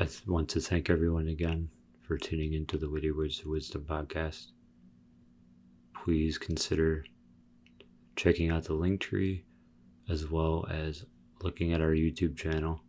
I 0.00 0.08
want 0.26 0.48
to 0.48 0.58
thank 0.58 0.90
everyone 0.90 1.28
again 1.28 1.68
for 2.02 2.18
tuning 2.18 2.54
into 2.54 2.76
the 2.76 2.90
Witty 2.90 3.12
Words 3.12 3.38
of 3.38 3.46
Wisdom 3.46 3.86
podcast. 3.88 4.46
Please 5.94 6.38
consider 6.38 7.04
checking 8.16 8.50
out 8.50 8.64
the 8.64 8.74
link 8.74 9.00
tree 9.00 9.44
as 10.08 10.28
well 10.28 10.66
as 10.68 11.06
looking 11.40 11.72
at 11.72 11.80
our 11.80 11.92
YouTube 11.92 12.36
channel. 12.36 12.80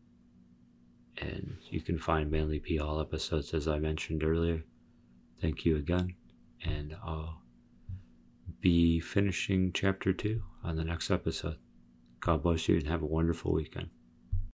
And 1.20 1.58
you 1.70 1.82
can 1.82 2.00
find 2.00 2.32
Manly 2.32 2.60
P. 2.60 2.78
Hall 2.78 3.00
episodes 3.00 3.54
as 3.54 3.68
I 3.68 3.78
mentioned 3.78 4.24
earlier. 4.24 4.64
Thank 5.40 5.66
you 5.66 5.76
again, 5.76 6.16
and 6.66 6.98
I'll 7.06 7.42
be 8.62 9.00
finishing 9.00 9.72
chapter 9.74 10.14
two 10.14 10.44
on 10.64 10.76
the 10.76 10.84
next 10.84 11.10
episode. 11.10 11.58
God 12.20 12.44
bless 12.44 12.70
you 12.70 12.78
and 12.78 12.88
have 12.88 13.02
a 13.02 13.08
wonderful 13.08 13.54
weekend. 13.54 13.90